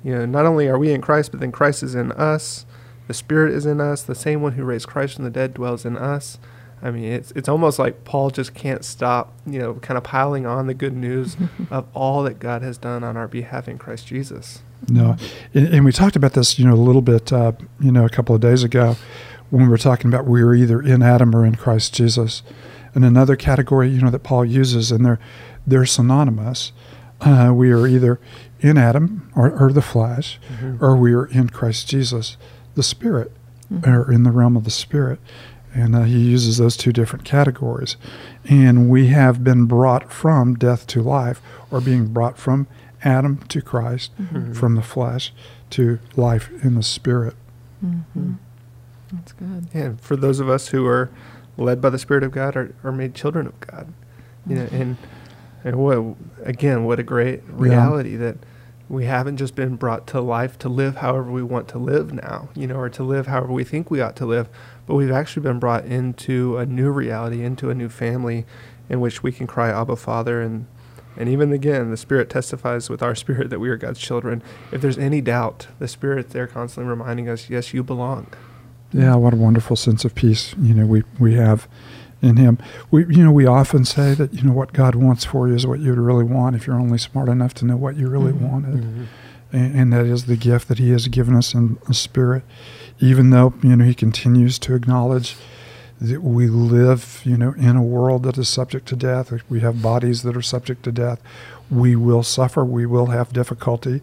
You 0.05 0.15
know, 0.15 0.27
not 0.27 0.47
only 0.47 0.69
are 0.69 0.79
we 0.79 0.93
in 0.93 1.01
Christ, 1.01 1.33
but 1.33 1.41
then 1.41 1.51
Christ 1.51 1.83
is 1.83 1.95
in 1.95 2.13
us. 2.13 2.67
The 3.09 3.15
Spirit 3.15 3.55
is 3.55 3.67
in 3.67 3.81
us. 3.81 4.03
The 4.03 4.15
same 4.15 4.43
one 4.43 4.53
who 4.53 4.65
raised 4.65 4.87
Christ 4.87 5.17
from 5.17 5.25
the 5.25 5.31
dead 5.31 5.55
dwells 5.55 5.85
in 5.85 5.97
us. 5.97 6.39
I 6.81 6.91
mean, 6.91 7.05
it's 7.05 7.33
it's 7.33 7.49
almost 7.49 7.79
like 7.79 8.05
Paul 8.05 8.31
just 8.31 8.55
can't 8.55 8.85
stop, 8.85 9.33
you 9.47 9.59
know, 9.59 9.75
kind 9.75 9.99
of 9.99 10.05
piling 10.05 10.47
on 10.47 10.67
the 10.67 10.75
good 10.75 10.95
news 10.95 11.37
of 11.71 11.87
all 11.95 12.23
that 12.23 12.39
God 12.39 12.63
has 12.63 12.79
done 12.79 13.03
on 13.03 13.17
our 13.17 13.27
behalf 13.27 13.67
in 13.67 13.79
Christ 13.79 14.07
Jesus. 14.07 14.63
No, 14.89 15.17
and, 15.55 15.67
and 15.69 15.85
we 15.85 15.93
talked 15.93 16.17
about 16.17 16.35
this, 16.35 16.59
you 16.59 16.67
know, 16.67 16.75
a 16.75 16.77
little 16.77 17.03
bit, 17.03 17.33
uh, 17.33 17.53
you 17.81 17.91
know, 17.91 18.05
a 18.05 18.09
couple 18.09 18.35
of 18.35 18.41
days 18.41 18.63
ago 18.63 18.97
when 19.51 19.65
we 19.65 19.69
were 19.69 19.79
talking 19.79 20.09
about 20.09 20.27
we 20.27 20.43
are 20.43 20.55
either 20.55 20.81
in 20.81 21.03
Adam 21.03 21.35
or 21.35 21.45
in 21.45 21.57
Christ 21.57 21.95
Jesus. 21.95 22.43
And 22.95 23.05
another 23.05 23.37
category, 23.37 23.91
you 23.91 24.01
know, 24.01 24.11
that 24.11 24.23
Paul 24.23 24.45
uses, 24.45 24.91
and 24.91 25.05
they're 25.05 25.21
they're 25.67 25.87
synonymous. 25.87 26.73
Uh, 27.21 27.53
we 27.55 27.71
are 27.71 27.87
either 27.87 28.21
in 28.61 28.79
Adam 28.79 29.31
or, 29.37 29.51
or 29.51 29.73
the 29.73 29.83
flesh, 29.83 30.41
mm-hmm. 30.53 30.83
or 30.83 30.97
we 30.97 31.13
are 31.13 31.27
in 31.27 31.49
Christ 31.49 31.89
Jesus, 31.89 32.37
the 32.75 32.83
Spirit, 32.83 33.33
mm-hmm. 33.73 33.91
or 33.91 34.11
in 34.13 34.23
the 34.23 34.31
realm 34.31 34.57
of 34.57 34.65
the 34.65 34.71
Spirit. 34.71 35.19
And 35.75 35.95
uh, 35.95 36.03
he 36.03 36.19
uses 36.19 36.57
those 36.59 36.77
two 36.77 36.93
different 36.93 37.25
categories. 37.25 37.97
And 38.49 38.89
we 38.89 39.09
have 39.09 39.45
been 39.45 39.67
brought 39.67 40.11
from 40.11 40.55
death 40.55 40.87
to 40.89 41.03
life, 41.03 41.43
or 41.71 41.81
being 41.81 42.07
brought 42.07 42.39
from 42.39 42.67
Adam 43.05 43.38
to 43.49 43.62
Christ, 43.62 44.11
mm-hmm. 44.21 44.52
from 44.52 44.75
the 44.75 44.83
flesh 44.83 45.33
to 45.71 45.99
life 46.17 46.50
in 46.62 46.75
the 46.75 46.83
Spirit. 46.83 47.35
Mm-hmm. 47.85 48.35
That's 49.12 49.33
good. 49.33 49.69
And 49.73 50.00
for 50.00 50.17
those 50.17 50.40
of 50.40 50.49
us 50.49 50.69
who 50.69 50.87
are 50.87 51.11
led 51.57 51.81
by 51.81 51.90
the 51.90 51.99
Spirit 51.99 52.23
of 52.23 52.33
God 52.33 52.57
are, 52.57 52.75
are 52.85 52.93
made 52.93 53.14
children 53.14 53.47
of 53.47 53.59
God. 53.61 53.93
You 54.47 54.57
know, 54.57 54.69
and 54.73 54.97
and 55.64 55.76
what 55.76 56.17
again, 56.43 56.85
what 56.85 56.99
a 56.99 57.02
great 57.02 57.43
reality 57.47 58.12
yeah. 58.12 58.19
that 58.19 58.37
we 58.88 59.05
haven't 59.05 59.37
just 59.37 59.55
been 59.55 59.76
brought 59.76 60.07
to 60.07 60.21
life 60.21 60.59
to 60.61 60.69
live 60.69 60.97
however 60.97 61.31
we 61.31 61.43
want 61.43 61.69
to 61.69 61.78
live 61.78 62.12
now, 62.12 62.49
you 62.55 62.67
know, 62.67 62.76
or 62.76 62.88
to 62.88 63.02
live 63.02 63.26
however 63.26 63.52
we 63.52 63.64
think 63.64 63.90
we 63.90 64.00
ought 64.00 64.17
to 64.17 64.25
live, 64.25 64.49
but 64.87 64.95
we've 64.95 65.11
actually 65.11 65.43
been 65.43 65.59
brought 65.59 65.85
into 65.85 66.57
a 66.57 66.64
new 66.64 66.90
reality, 66.90 67.45
into 67.45 67.69
a 67.69 67.75
new 67.75 67.88
family 67.88 68.47
in 68.88 69.00
which 69.00 69.23
we 69.23 69.31
can 69.31 69.47
cry 69.47 69.69
Abba 69.69 69.97
Father 69.97 70.40
and 70.40 70.67
And 71.17 71.29
even 71.29 71.53
again, 71.53 71.91
the 71.91 71.97
Spirit 71.97 72.31
testifies 72.31 72.88
with 72.88 73.03
our 73.03 73.15
spirit 73.15 73.50
that 73.50 73.59
we 73.59 73.69
are 73.71 73.77
God's 73.77 73.99
children. 73.99 74.43
If 74.71 74.81
there's 74.81 74.99
any 74.99 75.21
doubt, 75.21 75.67
the 75.79 75.88
Spirit 75.88 76.31
there 76.31 76.47
constantly 76.47 76.88
reminding 76.88 77.29
us, 77.29 77.50
yes, 77.50 77.75
you 77.75 77.83
belong. 77.83 78.29
Yeah, 78.93 79.17
what 79.17 79.33
a 79.35 79.37
wonderful 79.37 79.77
sense 79.77 80.05
of 80.05 80.15
peace, 80.15 80.55
you 80.61 80.75
know, 80.75 80.87
we, 80.87 81.03
we 81.19 81.35
have 81.35 81.69
in 82.23 82.37
him. 82.37 82.59
We 82.91 83.05
you 83.15 83.23
know, 83.23 83.31
we 83.33 83.47
often 83.47 83.85
say 83.85 84.15
that, 84.15 84.33
you 84.33 84.43
know, 84.43 84.53
what 84.53 84.73
God 84.73 84.95
wants 84.95 85.25
for 85.25 85.47
you 85.49 85.55
is 85.55 85.67
what 85.67 85.79
you'd 85.81 85.99
really 85.99 86.25
want 86.25 86.57
if 86.57 86.67
you're 86.67 86.79
only 86.81 86.99
smart 86.99 87.29
enough 87.29 87.53
to 87.55 87.65
know 87.65 87.77
what 87.77 87.97
you 87.97 88.09
really 88.09 88.33
Mhm. 88.33 88.41
wanted. 88.41 89.07
And, 89.53 89.75
and 89.79 89.93
that 89.93 90.05
is 90.07 90.25
the 90.25 90.37
gift 90.37 90.69
that 90.69 90.79
he 90.79 90.91
has 90.91 91.07
given 91.09 91.35
us 91.35 91.55
in 91.55 91.79
the 91.87 91.95
spirit. 91.95 92.43
Even 92.99 93.31
though, 93.31 93.55
you 93.62 93.77
know, 93.77 93.85
he 93.85 93.95
continues 93.95 94.59
to 94.61 94.75
acknowledge 94.75 95.37
that 96.00 96.23
we 96.23 96.47
live, 96.47 97.21
you 97.25 97.37
know, 97.37 97.52
in 97.55 97.76
a 97.76 97.83
world 97.83 98.23
that 98.23 98.38
is 98.38 98.49
subject 98.49 98.87
to 98.88 98.97
death. 98.97 99.33
We 99.49 99.61
have 99.61 99.83
bodies 99.83 100.23
that 100.23 100.37
are 100.37 100.43
subject 100.43 100.85
to 100.85 100.93
death. 100.93 101.21
We 101.71 101.97
will 101.97 102.23
suffer. 102.23 102.64
We 102.64 102.87
will 102.87 103.07
have 103.07 103.33
difficulty. 103.33 104.00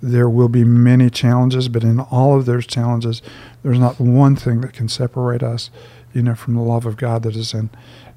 There 0.00 0.28
will 0.28 0.48
be 0.48 0.64
many 0.64 1.10
challenges, 1.10 1.68
but 1.68 1.82
in 1.82 2.00
all 2.00 2.36
of 2.36 2.46
those 2.46 2.66
challenges, 2.66 3.22
there's 3.62 3.78
not 3.78 3.98
one 3.98 4.36
thing 4.36 4.60
that 4.60 4.72
can 4.72 4.88
separate 4.88 5.42
us, 5.42 5.70
you 6.12 6.22
know, 6.22 6.34
from 6.34 6.54
the 6.54 6.60
love 6.60 6.86
of 6.86 6.96
God 6.96 7.22
that 7.24 7.34
is 7.34 7.54
in, 7.54 7.70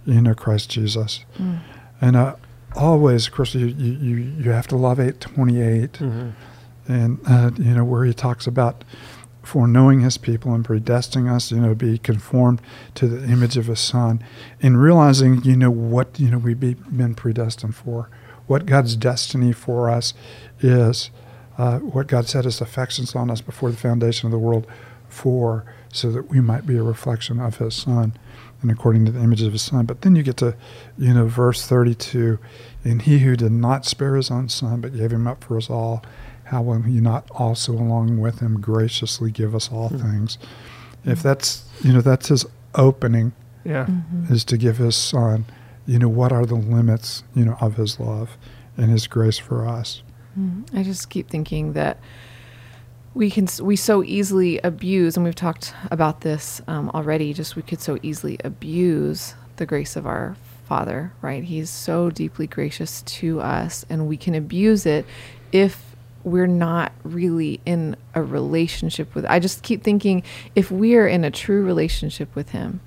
you 0.05 0.21
know, 0.21 0.35
Christ 0.35 0.69
Jesus. 0.69 1.25
Mm. 1.39 1.59
And 2.01 2.15
uh, 2.15 2.35
always, 2.75 3.27
of 3.27 3.33
course, 3.33 3.55
you, 3.55 3.67
you, 3.67 3.93
you 3.93 4.15
you 4.15 4.51
have 4.51 4.67
to 4.67 4.75
love 4.75 4.99
828 4.99 6.01
and 6.87 7.19
uh, 7.27 7.51
you 7.57 7.73
know 7.73 7.83
where 7.83 8.03
he 8.05 8.13
talks 8.13 8.47
about 8.47 8.83
foreknowing 9.43 10.01
his 10.01 10.17
people 10.17 10.53
and 10.53 10.63
predestining 10.63 11.31
us, 11.31 11.51
you 11.51 11.59
know, 11.59 11.73
be 11.73 11.97
conformed 11.97 12.61
to 12.93 13.07
the 13.07 13.23
image 13.27 13.57
of 13.57 13.67
his 13.67 13.79
son, 13.79 14.23
and 14.61 14.81
realizing, 14.81 15.43
you 15.43 15.55
know, 15.55 15.71
what 15.71 16.19
you 16.19 16.29
know 16.29 16.37
we've 16.37 16.59
be, 16.59 16.75
been 16.75 17.15
predestined 17.15 17.75
for, 17.75 18.09
what 18.47 18.65
God's 18.65 18.95
destiny 18.95 19.51
for 19.53 19.89
us 19.89 20.13
is, 20.59 21.09
uh, 21.57 21.79
what 21.79 22.07
God 22.07 22.27
set 22.27 22.45
His 22.45 22.61
affections 22.61 23.15
on 23.15 23.31
us 23.31 23.41
before 23.41 23.71
the 23.71 23.77
foundation 23.77 24.27
of 24.27 24.31
the 24.31 24.39
world 24.39 24.67
for, 25.09 25.65
so 25.91 26.11
that 26.11 26.29
we 26.29 26.39
might 26.39 26.65
be 26.65 26.77
a 26.77 26.83
reflection 26.83 27.39
of 27.39 27.57
His 27.57 27.75
Son, 27.75 28.13
and 28.61 28.71
according 28.71 29.05
to 29.05 29.11
the 29.11 29.21
image 29.21 29.41
of 29.41 29.53
His 29.53 29.61
Son. 29.61 29.85
But 29.85 30.01
then 30.01 30.15
you 30.15 30.23
get 30.23 30.37
to, 30.37 30.55
you 30.97 31.13
know, 31.13 31.25
verse 31.27 31.65
thirty-two, 31.65 32.39
and 32.83 33.01
He 33.03 33.19
who 33.19 33.35
did 33.35 33.51
not 33.51 33.85
spare 33.85 34.15
His 34.15 34.31
own 34.31 34.49
Son 34.49 34.81
but 34.81 34.95
gave 34.95 35.11
Him 35.11 35.27
up 35.27 35.43
for 35.43 35.57
us 35.57 35.69
all 35.69 36.03
how 36.45 36.61
will 36.61 36.81
he 36.81 36.99
not 36.99 37.25
also 37.31 37.71
along 37.71 38.19
with 38.19 38.39
him 38.41 38.59
graciously 38.59 39.31
give 39.31 39.55
us 39.55 39.71
all 39.71 39.87
Hmm. 39.87 39.97
things 39.99 40.37
if 41.05 41.23
that's 41.23 41.63
you 41.81 41.93
know 41.93 42.01
that's 42.01 42.27
his 42.27 42.45
opening 42.75 43.31
Yeah. 43.63 43.85
Mhm. 43.85 44.29
is 44.29 44.43
to 44.45 44.57
give 44.57 44.75
his 44.77 44.95
son 44.97 45.45
you 45.85 45.97
know 45.97 46.09
what 46.09 46.33
are 46.33 46.45
the 46.45 46.55
limits 46.55 47.23
you 47.33 47.45
know 47.45 47.55
of 47.61 47.75
his 47.77 48.01
love 48.01 48.37
and 48.77 48.91
his 48.91 49.07
grace 49.07 49.37
for 49.37 49.65
us 49.67 50.03
Mm. 50.37 50.63
I 50.73 50.83
just 50.83 51.09
keep 51.09 51.29
thinking 51.29 51.73
that 51.73 51.99
we 53.13 53.29
can 53.29 53.47
we 53.61 53.75
so 53.75 54.01
easily 54.03 54.59
abuse, 54.59 55.17
and 55.17 55.25
we've 55.25 55.35
talked 55.35 55.73
about 55.91 56.21
this 56.21 56.61
um, 56.69 56.89
already. 56.93 57.33
Just 57.33 57.57
we 57.57 57.61
could 57.61 57.81
so 57.81 57.97
easily 58.01 58.37
abuse 58.45 59.35
the 59.57 59.65
grace 59.65 59.97
of 59.97 60.07
our 60.07 60.37
Father, 60.71 61.11
right? 61.21 61.43
He's 61.43 61.69
so 61.69 62.09
deeply 62.09 62.47
gracious 62.47 63.01
to 63.01 63.41
us, 63.41 63.85
and 63.89 64.07
we 64.07 64.15
can 64.15 64.33
abuse 64.35 64.85
it 64.85 65.05
if 65.51 65.97
we're 66.23 66.47
not 66.47 66.93
really 67.03 67.59
in 67.65 67.97
a 68.15 68.23
relationship 68.23 69.13
with. 69.13 69.25
I 69.25 69.39
just 69.39 69.63
keep 69.63 69.83
thinking 69.83 70.23
if 70.55 70.71
we 70.71 70.95
are 70.95 71.05
in 71.05 71.25
a 71.25 71.29
true 71.29 71.65
relationship 71.65 72.33
with 72.35 72.51
Him, 72.51 72.79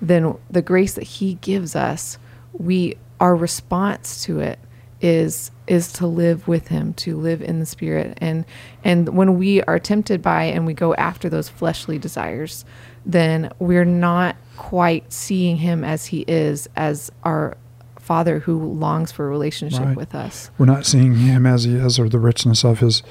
then 0.00 0.38
the 0.50 0.62
grace 0.62 0.94
that 0.94 1.02
He 1.02 1.34
gives 1.34 1.76
us, 1.76 2.16
we 2.54 2.96
our 3.20 3.36
response 3.36 4.24
to 4.24 4.40
it 4.40 4.58
is 5.02 5.50
is 5.66 5.92
to 5.92 6.06
live 6.06 6.48
with 6.48 6.68
him 6.68 6.94
to 6.94 7.18
live 7.18 7.42
in 7.42 7.60
the 7.60 7.66
spirit 7.66 8.16
and 8.16 8.46
and 8.82 9.10
when 9.10 9.36
we 9.36 9.60
are 9.64 9.78
tempted 9.78 10.22
by 10.22 10.44
and 10.44 10.64
we 10.64 10.72
go 10.72 10.94
after 10.94 11.28
those 11.28 11.50
fleshly 11.50 11.98
desires 11.98 12.64
then 13.08 13.50
we're 13.60 13.84
not 13.84 14.36
quite 14.56 15.12
seeing 15.12 15.56
him 15.58 15.84
as 15.84 16.06
he 16.06 16.24
is 16.26 16.68
as 16.76 17.10
our 17.24 17.56
father 18.00 18.40
who 18.40 18.72
longs 18.74 19.10
for 19.12 19.26
a 19.26 19.28
relationship 19.30 19.80
Right. 19.80 19.96
with 19.96 20.14
us 20.14 20.50
we're 20.58 20.66
not 20.66 20.84
seeing 20.86 21.14
him 21.16 21.44
as 21.46 21.64
he 21.64 21.74
is 21.76 21.98
or 21.98 22.08
the 22.08 22.18
richness 22.18 22.64
of 22.64 22.78
his 22.80 23.02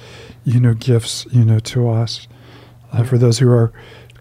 you 0.44 0.60
know 0.60 0.74
gifts 0.74 1.25
you 1.32 1.44
know 1.46 1.60
to 1.60 1.90
us 1.90 2.28
uh, 2.94 3.04
for 3.04 3.18
those 3.18 3.40
who 3.40 3.50
are 3.50 3.72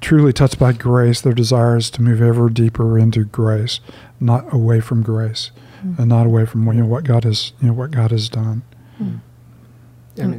truly 0.01 0.33
touched 0.33 0.59
by 0.59 0.73
grace 0.73 1.21
their 1.21 1.33
desire 1.33 1.77
is 1.77 1.91
to 1.91 2.03
move 2.03 2.21
ever 2.21 2.49
deeper 2.51 2.99
into 2.99 3.25
grace 3.25 3.81
not 4.21 4.53
away 4.53 4.81
from 4.81 5.03
grace 5.03 5.51
and 5.99 6.09
not 6.09 6.27
away 6.27 6.45
from 6.47 6.67
you 6.69 6.73
know 6.83 6.87
what 6.87 7.05
god 7.05 7.25
has 7.25 7.53
you 7.61 7.69
know 7.69 7.75
what 7.75 7.91
god 7.91 8.11
has 8.11 8.29
done 8.29 8.63
Mm. 9.01 9.19
I 10.17 10.21
Mm. 10.21 10.31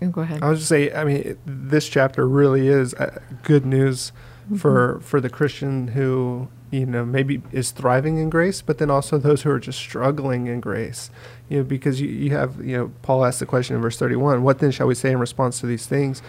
mean, 0.00 0.10
go 0.10 0.22
ahead 0.22 0.42
I 0.42 0.50
was 0.50 0.58
just 0.60 0.68
say, 0.68 0.92
I 0.92 1.04
mean, 1.04 1.36
this 1.46 1.88
chapter 1.88 2.26
really 2.28 2.66
is 2.68 2.92
uh, 2.94 3.18
good 3.44 3.64
news 3.64 4.10
for 4.56 4.94
mm-hmm. 4.94 5.04
for 5.04 5.20
the 5.20 5.30
Christian 5.30 5.88
who 5.88 6.48
you 6.70 6.86
know 6.86 7.04
maybe 7.04 7.42
is 7.52 7.70
thriving 7.70 8.18
in 8.18 8.30
grace, 8.30 8.62
but 8.62 8.78
then 8.78 8.90
also 8.90 9.18
those 9.18 9.42
who 9.42 9.50
are 9.50 9.60
just 9.60 9.78
struggling 9.78 10.46
in 10.46 10.60
grace. 10.60 11.10
You 11.48 11.58
know, 11.58 11.64
because 11.64 12.00
you, 12.00 12.08
you 12.08 12.30
have 12.30 12.64
you 12.64 12.76
know 12.76 12.92
Paul 13.02 13.24
asked 13.24 13.40
the 13.40 13.46
question 13.46 13.76
in 13.76 13.82
verse 13.82 13.98
thirty 13.98 14.16
one, 14.16 14.42
"What 14.42 14.58
then 14.58 14.70
shall 14.70 14.86
we 14.86 14.94
say 14.94 15.10
in 15.10 15.18
response 15.18 15.60
to 15.60 15.66
these 15.66 15.86
things?" 15.86 16.22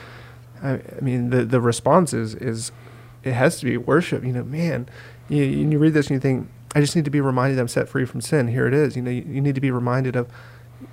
I, 0.61 0.73
I 0.73 1.01
mean, 1.01 1.29
the 1.29 1.45
the 1.45 1.61
response 1.61 2.13
is 2.13 2.35
is 2.35 2.71
it 3.23 3.33
has 3.33 3.59
to 3.59 3.65
be 3.65 3.77
worship. 3.77 4.23
You 4.23 4.33
know, 4.33 4.43
man, 4.43 4.87
you 5.29 5.43
you 5.43 5.79
read 5.79 5.93
this 5.93 6.07
and 6.07 6.15
you 6.15 6.19
think, 6.19 6.49
I 6.75 6.81
just 6.81 6.95
need 6.95 7.05
to 7.05 7.11
be 7.11 7.21
reminded 7.21 7.59
I'm 7.59 7.67
set 7.67 7.89
free 7.89 8.05
from 8.05 8.21
sin. 8.21 8.47
Here 8.47 8.67
it 8.67 8.73
is. 8.73 8.95
You 8.95 9.01
know, 9.01 9.11
you, 9.11 9.23
you 9.27 9.41
need 9.41 9.55
to 9.55 9.61
be 9.61 9.71
reminded 9.71 10.15
of 10.15 10.27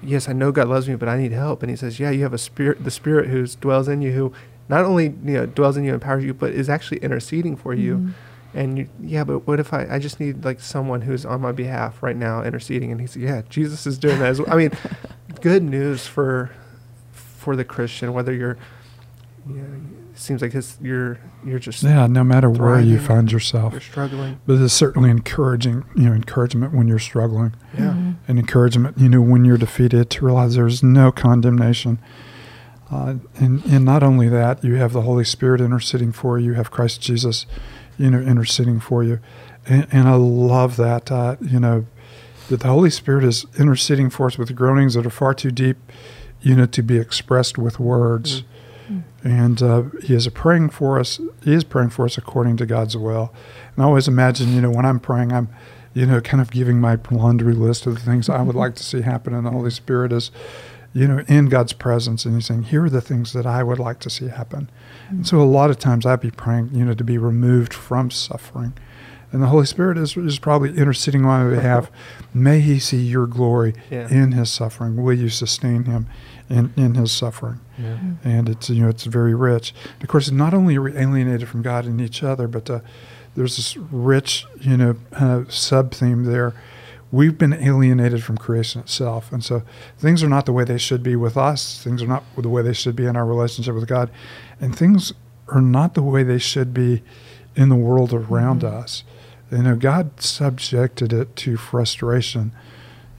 yes, 0.03 0.29
I 0.29 0.33
know 0.33 0.53
God 0.53 0.69
loves 0.69 0.89
me, 0.89 0.97
but 0.97 1.09
I 1.09 1.19
need 1.19 1.33
help. 1.33 1.63
And 1.63 1.71
he 1.71 1.77
says, 1.77 1.99
yeah, 1.99 2.11
you 2.11 2.23
have 2.23 2.35
a 2.35 2.39
spirit, 2.39 2.85
the 2.85 2.91
spirit 2.91 3.29
who 3.29 3.47
dwells 3.47 3.89
in 3.89 4.03
you, 4.03 4.13
who 4.13 4.33
not 4.69 4.85
only 4.85 5.05
you 5.07 5.33
know 5.35 5.47
dwells 5.47 5.77
in 5.77 5.85
you 5.85 5.91
and 5.95 6.03
empowers 6.03 6.25
you, 6.25 6.35
but 6.35 6.53
is 6.53 6.69
actually 6.69 6.99
interceding 6.99 7.57
for 7.57 7.75
you. 7.75 7.97
Mhm. 7.97 8.13
And 8.55 8.79
you, 8.79 8.89
yeah, 9.01 9.25
but 9.25 9.47
what 9.47 9.61
if 9.61 9.75
I, 9.75 9.87
I 9.91 9.99
just 9.99 10.21
need 10.21 10.43
like 10.45 10.59
someone 10.61 11.03
who's 11.03 11.27
on 11.27 11.43
my 11.43 11.53
behalf 11.53 12.03
right 12.03 12.17
now 12.17 12.43
interceding? 12.43 12.91
And 12.91 12.99
he 13.01 13.07
said, 13.07 13.21
yeah, 13.23 13.43
Jesus 13.51 13.87
is 13.87 13.99
doing 13.99 14.19
that 14.21 14.29
as 14.31 14.41
well. 14.41 14.51
I 14.51 14.57
mean, 14.57 14.71
good 15.43 15.63
news 15.63 16.07
for 16.07 16.51
for 17.13 17.57
the 17.57 17.65
Christian, 17.65 18.13
whether 18.15 18.33
you're, 18.33 18.57
you 19.47 19.55
know, 19.57 19.65
it 20.13 20.19
seems 20.19 20.41
like 20.43 20.55
it's, 20.55 20.79
you're 20.81 21.19
you're 21.45 21.59
just 21.61 21.83
yeah 21.85 22.07
no 22.09 22.25
matter 22.25 22.51
where 22.51 22.81
you 22.81 22.99
find 22.99 23.31
yourself 23.31 23.73
you're 23.73 23.81
struggling. 23.81 24.41
but 24.45 24.55
it's 24.61 24.75
certainly 24.75 25.09
encouraging 25.11 25.85
you 25.95 26.03
know 26.09 26.13
encouragement 26.13 26.75
when 26.75 26.89
you're 26.89 26.99
struggling 26.99 27.55
Yeah. 27.79 27.91
Mhm. 27.95 28.15
and 28.27 28.39
encouragement, 28.41 28.99
you 28.99 29.09
know, 29.09 29.21
when 29.21 29.45
you're 29.45 29.57
defeated, 29.59 30.11
to 30.11 30.25
realize 30.25 30.55
there's 30.57 30.83
no 30.83 31.13
condemnation. 31.13 31.99
Uh, 32.91 33.17
and, 33.37 33.65
and 33.65 33.85
not 33.85 34.03
only 34.03 34.29
that, 34.29 34.65
you 34.65 34.77
have 34.77 34.93
the 34.93 35.03
Holy 35.03 35.25
Spirit 35.25 35.61
interceding 35.61 36.13
for 36.13 36.39
you, 36.39 36.47
you 36.47 36.53
have 36.55 36.71
Christ 36.71 37.01
Jesus, 37.01 37.47
you 37.99 38.11
know, 38.11 38.21
interceding 38.21 38.81
for 38.81 39.05
you. 39.05 39.21
And, 39.67 39.87
and 39.93 40.09
I 40.09 40.15
love 40.15 40.77
that, 40.77 41.13
uh, 41.13 41.37
you 41.41 41.61
know, 41.61 41.87
that 42.49 42.61
the 42.61 42.69
Holy 42.69 42.91
Spirit 42.91 43.25
is 43.25 43.47
interceding 43.59 44.09
for 44.09 44.27
us 44.27 44.39
with 44.39 44.55
groanings 44.57 44.95
that 44.95 45.05
are 45.05 45.11
far 45.11 45.35
too 45.35 45.51
deep, 45.51 45.77
you 46.41 46.55
know, 46.55 46.67
to 46.67 46.83
be 46.83 46.99
expressed 46.99 47.59
with 47.59 47.79
words. 47.79 48.43
And 49.23 49.63
uh, 49.63 49.83
He 50.03 50.15
is 50.15 50.27
praying 50.29 50.71
for 50.71 50.99
us. 50.99 51.21
He 51.43 51.53
is 51.53 51.65
praying 51.65 51.91
for 51.91 52.07
us 52.07 52.17
according 52.17 52.57
to 52.59 52.67
God's 52.67 52.97
will. 52.97 53.35
And 53.75 53.85
I 53.85 53.87
always 53.87 54.09
imagine, 54.09 54.55
you 54.55 54.63
know, 54.63 54.71
when 54.71 54.87
I'm 54.87 55.01
praying, 55.01 55.33
I'm, 55.33 55.49
you 55.93 56.07
know, 56.07 56.21
kind 56.23 56.41
of 56.41 56.51
giving 56.51 56.81
my 56.81 56.99
laundry 57.11 57.53
list 57.53 57.87
of 57.87 57.95
the 57.95 58.01
things 58.01 58.31
I 58.31 58.41
would 58.41 58.57
like 58.57 58.77
to 58.77 58.85
see 58.85 59.03
happen. 59.03 59.35
And 59.35 59.45
the 59.45 59.51
Holy 59.51 59.71
Spirit 59.71 60.13
is, 60.13 60.31
you 60.95 61.07
know, 61.07 61.19
in 61.29 61.47
God's 61.47 61.73
presence, 61.73 62.25
and 62.25 62.35
He's 62.35 62.47
saying, 62.47 62.65
"Here 62.65 62.85
are 62.85 62.91
the 62.91 63.01
things 63.01 63.33
that 63.33 63.47
I 63.47 63.63
would 63.63 63.79
like 63.79 63.99
to 64.01 64.11
see 64.11 64.29
happen." 64.29 64.71
And 65.11 65.27
so, 65.27 65.41
a 65.41 65.45
lot 65.45 65.71
of 65.71 65.79
times, 65.79 66.07
I'd 66.07 66.21
be 66.21 66.31
praying, 66.31 66.71
you 66.73 66.85
know, 66.85 66.95
to 66.95 67.05
be 67.05 67.19
removed 67.19 67.73
from 67.75 68.11
suffering. 68.11 68.73
And 69.31 69.43
the 69.43 69.49
Holy 69.49 69.67
Spirit 69.67 69.99
is, 69.99 70.17
is 70.17 70.39
probably 70.39 70.75
interceding 70.79 71.23
on 71.27 71.51
my 71.51 71.55
behalf. 71.55 71.91
May 72.33 72.61
He 72.61 72.79
see 72.79 73.03
your 73.03 73.27
glory 73.27 73.75
Yeah. 73.91 74.09
in 74.09 74.33
His 74.33 74.49
suffering. 74.51 74.97
Will 75.03 75.13
you 75.13 75.29
sustain 75.29 75.85
Him 75.85 76.07
in, 76.49 76.73
in 76.77 76.95
His 76.95 77.13
suffering? 77.13 77.61
Yeah. 77.79 77.99
and 78.25 78.49
it's 78.49 78.71
you 78.71 78.83
know 78.83 78.89
it's 78.89 79.05
very 79.05 79.35
rich. 79.35 79.75
Of 80.01 80.09
course, 80.09 80.31
not 80.31 80.55
only 80.55 80.77
are 80.77 80.83
we 80.83 80.97
alienated 80.97 81.47
from 81.49 81.61
God 81.63 81.85
and 81.85 82.01
each 82.01 82.23
other, 82.23 82.49
but 82.49 82.69
uh, 82.71 82.81
there's 83.37 83.57
this 83.57 83.77
rich 83.77 84.47
you 84.61 84.77
know 84.79 84.97
uh, 85.13 85.43
sub 85.49 85.93
theme 85.93 86.25
there. 86.25 86.55
We've 87.11 87.39
been 87.39 87.55
alienated 87.55 88.23
from 88.23 88.37
creation 88.37 88.81
itself, 88.83 89.33
and 89.33 89.43
so 89.43 89.63
things 89.99 90.23
are 90.23 90.29
not 90.29 90.45
the 90.47 90.53
way 90.53 90.65
they 90.65 90.79
should 90.79 91.03
be 91.03 91.17
with 91.17 91.37
us. 91.37 91.83
Things 91.83 92.03
are 92.03 92.07
not 92.07 92.25
the 92.37 92.49
way 92.49 92.63
they 92.63 92.75
should 92.75 92.97
be 92.97 93.07
in 93.07 93.17
our 93.17 93.25
relationship 93.25 93.75
with 93.75 93.87
God, 93.89 94.11
and 94.61 94.77
things 94.77 95.13
are 95.49 95.63
not 95.63 95.95
the 95.95 96.03
way 96.03 96.23
they 96.23 96.39
should 96.39 96.75
be 96.75 97.03
in 97.57 97.71
the 97.71 97.77
world 97.77 98.13
around 98.13 98.61
Mhm. 98.63 98.73
us. 98.73 99.05
You 99.51 99.63
know, 99.63 99.77
God 99.77 100.21
subjected 100.21 101.13
it 101.13 101.35
to 101.37 101.57
frustration. 101.57 102.53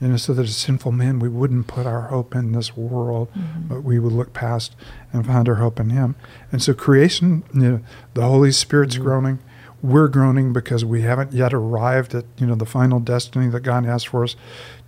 You 0.00 0.08
know, 0.08 0.16
so 0.16 0.32
that 0.32 0.44
as 0.44 0.56
sinful 0.56 0.92
men, 0.92 1.18
we 1.18 1.28
wouldn't 1.28 1.66
put 1.66 1.84
our 1.84 2.02
hope 2.02 2.34
in 2.34 2.52
this 2.52 2.74
world, 2.74 3.28
Mhm. 3.36 3.68
but 3.68 3.84
we 3.84 3.98
would 3.98 4.12
look 4.14 4.32
past 4.32 4.74
and 5.12 5.26
find 5.26 5.46
our 5.46 5.56
hope 5.56 5.78
in 5.78 5.90
Him. 5.90 6.14
And 6.50 6.62
so, 6.62 6.72
creation, 6.72 7.42
you 7.52 7.60
know, 7.60 7.80
the 8.14 8.22
Holy 8.22 8.50
Spirit's 8.52 8.96
Mhm. 8.96 9.02
groaning. 9.02 9.38
We're 9.82 10.08
groaning 10.08 10.52
because 10.52 10.84
we 10.84 11.02
haven't 11.02 11.32
yet 11.32 11.54
arrived 11.54 12.14
at 12.14 12.24
you 12.36 12.46
know 12.46 12.54
the 12.54 12.66
final 12.66 13.00
destiny 13.00 13.48
that 13.48 13.60
God 13.60 13.84
has 13.86 14.04
for 14.04 14.24
us 14.24 14.36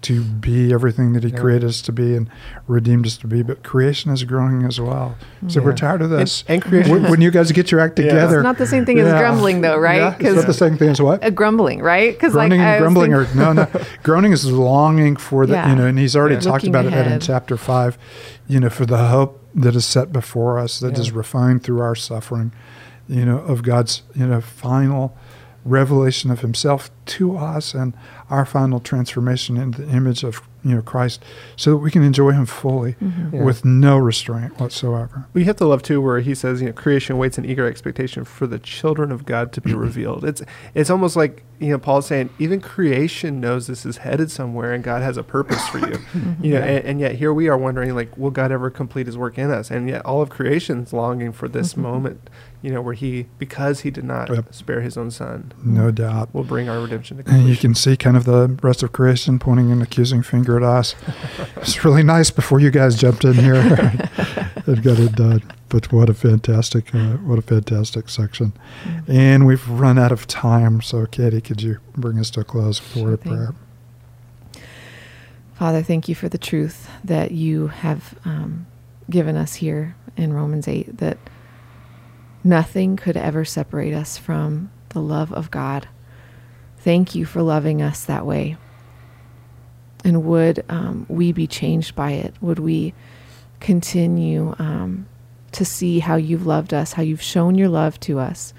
to 0.02 0.20
be 0.22 0.72
everything 0.72 1.12
that 1.12 1.22
He 1.22 1.30
Yeah. 1.30 1.38
created 1.38 1.68
us 1.68 1.80
to 1.82 1.92
be 1.92 2.16
and 2.16 2.28
redeemed 2.66 3.06
us 3.06 3.16
to 3.18 3.26
be. 3.28 3.42
But 3.42 3.62
creation 3.62 4.10
is 4.10 4.24
growing 4.24 4.64
as 4.64 4.80
well. 4.80 5.16
So 5.48 5.62
we're 5.62 5.74
tired 5.74 6.02
of 6.02 6.10
this. 6.10 6.42
and 6.48 6.60
creation. 6.60 6.90
when, 6.90 7.10
when 7.10 7.20
you 7.20 7.30
guys 7.30 7.52
get 7.52 7.70
your 7.70 7.80
act 7.80 7.98
Yeah. 7.98 8.06
together, 8.06 8.38
It's 8.40 8.44
not 8.44 8.58
the 8.58 8.66
same 8.66 8.84
thing 8.84 8.98
as 8.98 9.08
grumbling, 9.18 9.60
though, 9.60 9.78
right? 9.78 9.98
Yeah, 9.98 10.16
it's 10.18 10.36
not 10.36 10.46
the 10.46 10.52
same 10.54 10.76
thing 10.76 10.88
as 10.90 11.00
what? 11.00 11.24
a 11.24 11.30
grumbling, 11.30 11.80
right? 11.82 12.12
Because 12.12 12.34
like 12.34 12.48
groaning 12.50 12.60
I 12.66 12.74
and 12.76 12.84
was 12.84 12.92
grumbling 12.94 13.12
thinking- 13.12 13.40
are 13.42 13.54
no 13.54 13.62
no 13.64 13.80
groaning 14.02 14.32
is 14.32 14.50
longing 14.50 15.16
for 15.16 15.46
the 15.46 15.54
Yeah. 15.54 15.70
you 15.70 15.76
know 15.76 15.86
and 15.86 15.98
he's 15.98 16.16
already 16.16 16.34
Yeah. 16.34 16.40
talked 16.40 16.64
Looking 16.64 16.86
about 16.88 17.06
it 17.06 17.12
in 17.12 17.20
chapter 17.20 17.56
five 17.56 17.96
you 18.48 18.58
know 18.60 18.68
for 18.70 18.84
the 18.84 19.06
hope 19.06 19.38
that 19.54 19.76
is 19.76 19.84
set 19.84 20.12
before 20.12 20.58
us 20.58 20.80
that 20.80 20.98
is 20.98 21.08
Yeah. 21.10 21.16
refined 21.18 21.62
through 21.62 21.80
our 21.80 21.94
suffering 21.94 22.50
you 23.16 23.24
know 23.24 23.38
of 23.38 23.62
god's 23.62 24.02
you 24.14 24.26
know 24.26 24.40
final 24.40 25.14
revelation 25.64 26.30
of 26.32 26.40
himself 26.40 26.90
to 27.06 27.36
us 27.36 27.72
and 27.72 27.94
our 28.30 28.44
final 28.44 28.80
transformation 28.80 29.56
into 29.56 29.82
the 29.82 29.88
image 29.92 30.24
of 30.24 30.40
you 30.64 30.74
know 30.74 30.82
christ 30.82 31.22
so 31.56 31.70
that 31.70 31.76
we 31.76 31.88
can 31.90 32.02
enjoy 32.02 32.32
him 32.32 32.46
fully 32.46 32.94
Mhm. 33.00 33.32
Yeah. 33.32 33.42
with 33.44 33.64
no 33.64 33.96
restraint 33.96 34.58
whatsoever 34.58 35.26
We 35.34 35.44
have 35.44 35.56
to 35.56 35.66
love 35.66 35.82
too, 35.82 36.00
where 36.00 36.18
he 36.20 36.34
says, 36.34 36.60
you 36.60 36.66
know, 36.68 36.72
creation 36.72 37.16
waits 37.18 37.38
in 37.38 37.44
eager 37.44 37.66
expectation 37.66 38.24
for 38.24 38.46
the 38.46 38.58
children 38.58 39.10
of 39.12 39.24
God 39.24 39.52
to 39.52 39.60
be 39.60 39.72
revealed. 39.74 40.24
It's 40.24 40.42
it's 40.74 40.90
almost 40.90 41.14
like 41.16 41.42
you 41.60 41.70
know 41.70 41.78
Paul's 41.78 42.06
saying, 42.06 42.30
even 42.40 42.60
creation 42.60 43.40
knows 43.40 43.66
this 43.68 43.86
is 43.86 43.98
headed 43.98 44.30
somewhere, 44.32 44.72
and 44.72 44.82
God 44.84 45.02
has 45.02 45.16
a 45.16 45.22
purpose 45.22 45.64
for 45.68 45.78
you. 45.78 45.98
you 46.42 46.52
know, 46.54 46.60
and, 46.60 46.84
and 46.84 47.00
yet 47.00 47.12
here 47.16 47.32
we 47.32 47.48
are 47.48 47.56
wondering, 47.58 47.94
like, 47.94 48.16
will 48.18 48.30
God 48.32 48.50
ever 48.52 48.68
complete 48.70 49.06
His 49.06 49.16
work 49.16 49.38
in 49.38 49.50
us? 49.50 49.70
And 49.70 49.88
yet 49.88 50.04
all 50.04 50.20
of 50.22 50.28
creation's 50.28 50.92
longing 50.92 51.30
for 51.32 51.48
this 51.48 51.74
Mhm. 51.74 51.78
moment, 51.78 52.30
you 52.62 52.70
know, 52.70 52.80
where 52.80 52.94
He, 52.94 53.26
because 53.38 53.80
He 53.80 53.90
did 53.90 54.04
not 54.04 54.30
Yep. 54.30 54.54
spare 54.54 54.80
His 54.80 54.96
own 54.96 55.10
Son, 55.10 55.52
no 55.62 55.90
doubt 55.90 56.32
will 56.32 56.44
bring 56.44 56.68
our 56.68 56.80
redemption 56.80 57.22
to 57.22 57.30
And 57.30 57.48
you 57.48 57.56
can 57.56 57.74
see 57.74 57.96
kind 57.96 58.16
of 58.16 58.24
the 58.24 58.56
rest 58.62 58.82
of 58.82 58.92
creation 58.92 59.38
pointing 59.38 59.70
an 59.72 59.82
accusing 59.82 60.22
finger 60.22 60.56
at 60.56 60.62
us. 60.62 60.94
it's 61.56 61.84
really 61.84 62.02
nice 62.02 62.30
before 62.30 62.60
you 62.60 62.70
guys 62.70 62.96
jumped 62.96 63.24
in 63.24 63.34
here 63.34 63.54
and 64.66 64.82
got 64.82 64.98
it 64.98 65.14
done. 65.16 65.42
But 65.68 65.90
what 65.90 66.08
a 66.10 66.14
fantastic, 66.14 66.94
uh, 66.94 67.14
what 67.16 67.38
a 67.38 67.42
fantastic 67.42 68.08
section. 68.10 68.52
And 69.08 69.46
we've 69.46 69.66
run 69.68 69.98
out 69.98 70.12
of 70.12 70.26
time. 70.26 70.82
So, 70.82 71.06
Katie, 71.06 71.40
could 71.40 71.62
you 71.62 71.78
bring 71.96 72.18
us 72.18 72.28
to 72.30 72.40
a 72.40 72.44
close 72.44 72.78
for 72.78 72.98
a 72.98 73.02
Sure 73.02 73.12
of 73.14 73.20
thing. 73.22 73.32
prayer? 73.32 73.54
Father, 75.54 75.82
thank 75.82 76.08
you 76.08 76.14
for 76.14 76.28
the 76.28 76.38
truth 76.38 76.90
that 77.04 77.30
you 77.32 77.68
have 77.68 78.14
um, 78.24 78.66
given 79.08 79.36
us 79.36 79.54
here 79.54 79.94
in 80.16 80.32
Romans 80.32 80.66
8 80.68 80.98
that 80.98 81.18
nothing 82.44 82.96
could 82.96 83.16
ever 83.16 83.44
separate 83.44 83.94
us 83.94 84.16
from 84.18 84.70
the 84.90 85.00
love 85.00 85.32
of 85.32 85.50
God. 85.50 85.88
Thank 86.78 87.14
you 87.14 87.24
for 87.24 87.42
loving 87.42 87.80
us 87.80 88.04
that 88.04 88.26
way. 88.26 88.56
And 90.04 90.24
would 90.24 90.64
um, 90.68 91.06
we 91.08 91.32
be 91.32 91.46
changed 91.46 91.94
by 91.94 92.12
it? 92.12 92.34
Would 92.40 92.58
we 92.58 92.92
continue 93.60 94.54
um, 94.58 95.06
to 95.52 95.64
see 95.64 96.00
how 96.00 96.16
you've 96.16 96.46
loved 96.46 96.74
us, 96.74 96.94
how 96.94 97.02
you've 97.02 97.22
shown 97.22 97.54
your 97.54 97.68
love 97.68 98.00
to 98.00 98.18
us? 98.18 98.52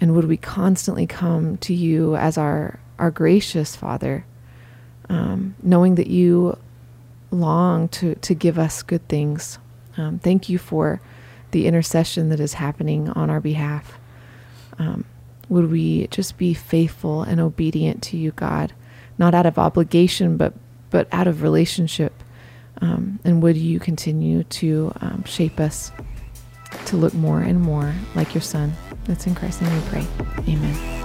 And 0.00 0.14
would 0.14 0.26
we 0.26 0.36
constantly 0.36 1.06
come 1.06 1.56
to 1.58 1.74
you 1.74 2.14
as 2.16 2.38
our, 2.38 2.78
our 2.98 3.10
gracious 3.10 3.74
Father? 3.74 4.24
um, 5.08 5.54
knowing 5.62 5.96
that 5.96 6.06
you 6.06 6.58
long 7.30 7.88
to, 7.88 8.14
to 8.16 8.34
give 8.34 8.58
us 8.58 8.82
good 8.82 9.06
things. 9.08 9.58
Um, 9.96 10.18
thank 10.18 10.48
you 10.48 10.58
for 10.58 11.00
the 11.54 11.66
intercession 11.68 12.30
that 12.30 12.40
is 12.40 12.54
happening 12.54 13.08
on 13.10 13.30
our 13.30 13.40
behalf. 13.40 13.96
Um, 14.76 15.04
would 15.48 15.70
we 15.70 16.08
just 16.08 16.36
be 16.36 16.52
faithful 16.52 17.22
and 17.22 17.40
obedient 17.40 18.02
to 18.04 18.16
you, 18.16 18.32
God, 18.32 18.74
not 19.18 19.34
out 19.34 19.46
of 19.46 19.56
obligation, 19.56 20.36
but 20.36 20.52
but 20.90 21.06
out 21.12 21.28
of 21.28 21.42
relationship? 21.42 22.12
Um, 22.80 23.20
and 23.24 23.40
would 23.40 23.56
you 23.56 23.78
continue 23.78 24.42
to 24.44 24.92
um, 25.00 25.22
shape 25.24 25.60
us 25.60 25.92
to 26.86 26.96
look 26.96 27.14
more 27.14 27.40
and 27.40 27.60
more 27.60 27.94
like 28.16 28.34
your 28.34 28.42
Son? 28.42 28.72
That's 29.04 29.28
in 29.28 29.36
Christ's 29.36 29.62
name 29.62 29.74
we 29.74 29.88
pray. 29.88 30.06
Amen. 30.48 31.03